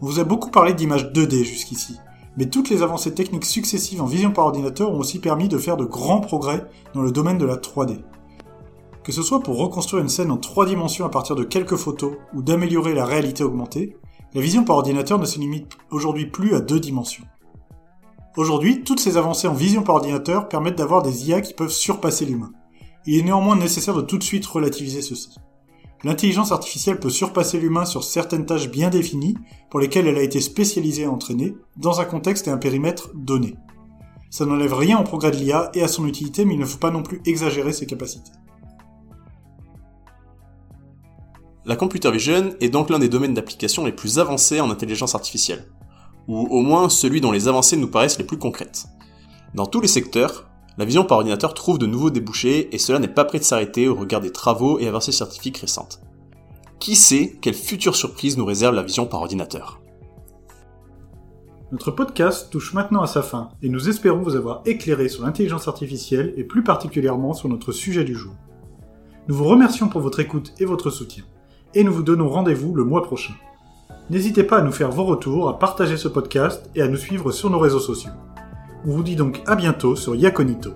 On 0.00 0.06
vous 0.06 0.20
a 0.20 0.24
beaucoup 0.24 0.50
parlé 0.50 0.74
d'images 0.74 1.12
2D 1.12 1.42
jusqu'ici, 1.42 1.96
mais 2.36 2.48
toutes 2.48 2.70
les 2.70 2.82
avancées 2.82 3.14
techniques 3.14 3.44
successives 3.44 4.00
en 4.00 4.06
vision 4.06 4.30
par 4.30 4.46
ordinateur 4.46 4.92
ont 4.92 5.00
aussi 5.00 5.18
permis 5.18 5.48
de 5.48 5.58
faire 5.58 5.76
de 5.76 5.84
grands 5.84 6.20
progrès 6.20 6.66
dans 6.94 7.02
le 7.02 7.10
domaine 7.10 7.38
de 7.38 7.44
la 7.44 7.56
3D. 7.56 7.98
Que 9.02 9.10
ce 9.10 9.22
soit 9.22 9.40
pour 9.40 9.58
reconstruire 9.58 10.02
une 10.02 10.08
scène 10.08 10.30
en 10.30 10.36
3 10.36 10.66
dimensions 10.66 11.04
à 11.04 11.08
partir 11.08 11.34
de 11.34 11.42
quelques 11.42 11.74
photos 11.74 12.12
ou 12.32 12.42
d'améliorer 12.42 12.94
la 12.94 13.06
réalité 13.06 13.42
augmentée, 13.42 13.96
la 14.34 14.40
vision 14.40 14.62
par 14.62 14.76
ordinateur 14.76 15.18
ne 15.18 15.24
se 15.24 15.40
limite 15.40 15.72
aujourd'hui 15.90 16.26
plus 16.26 16.54
à 16.54 16.60
deux 16.60 16.78
dimensions. 16.78 17.24
Aujourd'hui, 18.36 18.84
toutes 18.84 19.00
ces 19.00 19.16
avancées 19.16 19.48
en 19.48 19.54
vision 19.54 19.82
par 19.82 19.96
ordinateur 19.96 20.48
permettent 20.48 20.78
d'avoir 20.78 21.02
des 21.02 21.28
IA 21.28 21.40
qui 21.40 21.54
peuvent 21.54 21.72
surpasser 21.72 22.24
l'humain. 22.24 22.52
Il 23.04 23.18
est 23.18 23.22
néanmoins 23.22 23.56
nécessaire 23.56 23.94
de 23.94 24.02
tout 24.02 24.18
de 24.18 24.22
suite 24.22 24.46
relativiser 24.46 25.02
ceci. 25.02 25.30
L'intelligence 26.04 26.52
artificielle 26.52 27.00
peut 27.00 27.10
surpasser 27.10 27.58
l'humain 27.58 27.84
sur 27.84 28.04
certaines 28.04 28.46
tâches 28.46 28.70
bien 28.70 28.88
définies, 28.88 29.36
pour 29.68 29.80
lesquelles 29.80 30.06
elle 30.06 30.18
a 30.18 30.22
été 30.22 30.40
spécialisée 30.40 31.02
et 31.02 31.06
entraînée, 31.06 31.56
dans 31.76 32.00
un 32.00 32.04
contexte 32.04 32.46
et 32.46 32.50
un 32.50 32.58
périmètre 32.58 33.10
donné. 33.14 33.56
Ça 34.30 34.46
n'enlève 34.46 34.74
rien 34.74 34.98
au 34.98 35.04
progrès 35.04 35.30
de 35.30 35.36
l'IA 35.36 35.70
et 35.74 35.82
à 35.82 35.88
son 35.88 36.06
utilité, 36.06 36.44
mais 36.44 36.54
il 36.54 36.60
ne 36.60 36.66
faut 36.66 36.78
pas 36.78 36.90
non 36.90 37.02
plus 37.02 37.20
exagérer 37.24 37.72
ses 37.72 37.86
capacités. 37.86 38.30
La 41.64 41.76
computer 41.76 42.10
vision 42.10 42.54
est 42.60 42.68
donc 42.68 42.90
l'un 42.90 42.98
des 42.98 43.08
domaines 43.08 43.34
d'application 43.34 43.84
les 43.84 43.92
plus 43.92 44.18
avancés 44.18 44.60
en 44.60 44.70
intelligence 44.70 45.14
artificielle, 45.14 45.66
ou 46.28 46.46
au 46.46 46.62
moins 46.62 46.88
celui 46.88 47.20
dont 47.20 47.32
les 47.32 47.48
avancées 47.48 47.76
nous 47.76 47.90
paraissent 47.90 48.18
les 48.18 48.24
plus 48.24 48.38
concrètes. 48.38 48.86
Dans 49.54 49.66
tous 49.66 49.80
les 49.80 49.88
secteurs, 49.88 50.47
la 50.78 50.84
vision 50.84 51.04
par 51.04 51.18
ordinateur 51.18 51.54
trouve 51.54 51.78
de 51.78 51.86
nouveaux 51.86 52.10
débouchés 52.10 52.72
et 52.72 52.78
cela 52.78 53.00
n'est 53.00 53.08
pas 53.08 53.24
prêt 53.24 53.40
de 53.40 53.44
s'arrêter 53.44 53.88
au 53.88 53.96
regard 53.96 54.20
des 54.20 54.30
travaux 54.30 54.78
et 54.78 54.86
avancées 54.86 55.10
scientifiques 55.10 55.58
récentes. 55.58 56.00
Qui 56.78 56.94
sait 56.94 57.36
quelle 57.40 57.54
future 57.54 57.96
surprise 57.96 58.38
nous 58.38 58.44
réserve 58.44 58.76
la 58.76 58.84
vision 58.84 59.04
par 59.04 59.20
ordinateur? 59.20 59.80
Notre 61.72 61.90
podcast 61.90 62.48
touche 62.50 62.74
maintenant 62.74 63.02
à 63.02 63.08
sa 63.08 63.22
fin 63.22 63.48
et 63.60 63.68
nous 63.68 63.88
espérons 63.88 64.22
vous 64.22 64.36
avoir 64.36 64.62
éclairé 64.66 65.08
sur 65.08 65.24
l'intelligence 65.24 65.66
artificielle 65.66 66.32
et 66.36 66.44
plus 66.44 66.62
particulièrement 66.62 67.34
sur 67.34 67.48
notre 67.48 67.72
sujet 67.72 68.04
du 68.04 68.14
jour. 68.14 68.34
Nous 69.26 69.34
vous 69.34 69.44
remercions 69.44 69.88
pour 69.88 70.00
votre 70.00 70.20
écoute 70.20 70.54
et 70.60 70.64
votre 70.64 70.90
soutien 70.90 71.24
et 71.74 71.82
nous 71.82 71.92
vous 71.92 72.04
donnons 72.04 72.28
rendez-vous 72.28 72.72
le 72.76 72.84
mois 72.84 73.02
prochain. 73.02 73.34
N'hésitez 74.10 74.44
pas 74.44 74.58
à 74.58 74.62
nous 74.62 74.72
faire 74.72 74.92
vos 74.92 75.04
retours, 75.04 75.48
à 75.48 75.58
partager 75.58 75.96
ce 75.96 76.08
podcast 76.08 76.70
et 76.76 76.82
à 76.82 76.88
nous 76.88 76.96
suivre 76.96 77.32
sur 77.32 77.50
nos 77.50 77.58
réseaux 77.58 77.80
sociaux. 77.80 78.12
On 78.88 78.92
vous 78.92 79.02
dit 79.02 79.16
donc 79.16 79.42
à 79.46 79.54
bientôt 79.54 79.94
sur 79.96 80.16
Yaconito. 80.16 80.72